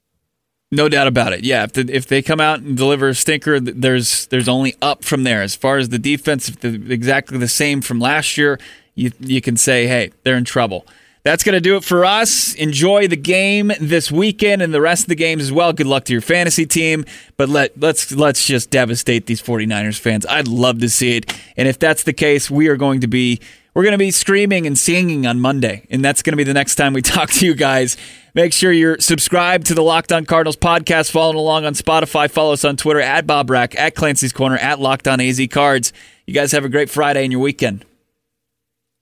No 0.75 0.89
doubt 0.89 1.07
about 1.07 1.33
it. 1.33 1.45
Yeah, 1.45 1.65
if 1.65 1.73
the, 1.75 1.89
if 1.89 2.07
they 2.07 2.21
come 2.21 2.41
out 2.41 2.59
and 2.59 2.77
deliver 2.77 3.09
a 3.09 3.15
stinker, 3.15 3.61
there's 3.61 4.27
there's 4.27 4.49
only 4.49 4.75
up 4.83 5.05
from 5.05 5.23
there. 5.23 5.41
As 5.41 5.55
far 5.55 5.79
as 5.79 5.91
the 5.91 5.99
defense, 5.99 6.49
exactly 6.49 7.39
the 7.39 7.49
same 7.49 7.81
from 7.81 8.01
last 8.01 8.37
year, 8.37 8.59
you 8.95 9.13
you 9.21 9.41
can 9.41 9.57
say, 9.57 9.87
hey, 9.87 10.11
they're 10.25 10.37
in 10.37 10.45
trouble. 10.45 10.85
That's 11.23 11.43
going 11.43 11.55
to 11.55 11.61
do 11.61 11.77
it 11.77 11.85
for 11.85 12.05
us. 12.05 12.53
Enjoy 12.55 13.09
the 13.09 13.17
game 13.17 13.73
this 13.81 14.13
weekend 14.13 14.61
and 14.61 14.75
the 14.75 14.81
rest 14.81 15.05
of 15.05 15.09
the 15.09 15.15
games 15.15 15.43
as 15.43 15.51
well. 15.51 15.73
Good 15.73 15.87
luck 15.87 16.05
to 16.07 16.13
your 16.13 16.21
fantasy 16.21 16.67
team, 16.67 17.05
but 17.37 17.49
let 17.49 17.81
let's 17.81 18.13
let's 18.13 18.45
just 18.45 18.71
devastate 18.71 19.27
these 19.27 19.41
49ers 19.41 19.99
fans. 19.99 20.27
I'd 20.27 20.49
love 20.49 20.81
to 20.81 20.89
see 20.89 21.17
it. 21.17 21.35
And 21.57 21.69
if 21.69 21.79
that's 21.79 22.03
the 22.03 22.13
case, 22.13 22.51
we 22.51 22.69
are 22.69 22.77
going 22.77 23.01
to 23.01 23.07
be 23.07 23.41
we're 23.75 23.85
going 23.85 23.93
to 23.93 23.99
be 23.99 24.11
screaming 24.11 24.67
and 24.67 24.79
singing 24.79 25.27
on 25.27 25.41
Monday, 25.41 25.87
and 25.89 26.05
that's 26.05 26.21
going 26.21 26.33
to 26.33 26.37
be 26.37 26.45
the 26.45 26.53
next 26.55 26.75
time 26.75 26.93
we 26.93 27.03
talk 27.17 27.31
to 27.31 27.47
you 27.47 27.55
guys. 27.55 27.97
Make 28.35 28.53
sure 28.53 28.73
you're 28.73 28.99
subscribed 28.99 29.67
to 29.67 29.75
the 29.75 29.83
Locked 29.83 30.11
On 30.11 30.25
Cardinals 30.27 30.57
podcast, 30.57 31.13
following 31.13 31.37
along 31.37 31.67
on 31.67 31.75
Spotify. 31.75 32.29
Follow 32.29 32.53
us 32.53 32.65
on 32.65 32.77
Twitter 32.77 33.01
at 33.01 33.29
Bo 33.29 33.45
Brack, 33.45 33.79
at 33.79 33.95
Clancy's 33.95 34.33
Corner, 34.33 34.57
at 34.57 34.81
Locked 34.81 35.07
On 35.07 35.21
AZ 35.21 35.41
Cards. 35.53 35.93
You 36.27 36.35
guys 36.35 36.51
have 36.51 36.65
a 36.65 36.69
great 36.69 36.91
Friday 36.91 37.23
and 37.23 37.31
your 37.31 37.41
weekend. 37.41 37.85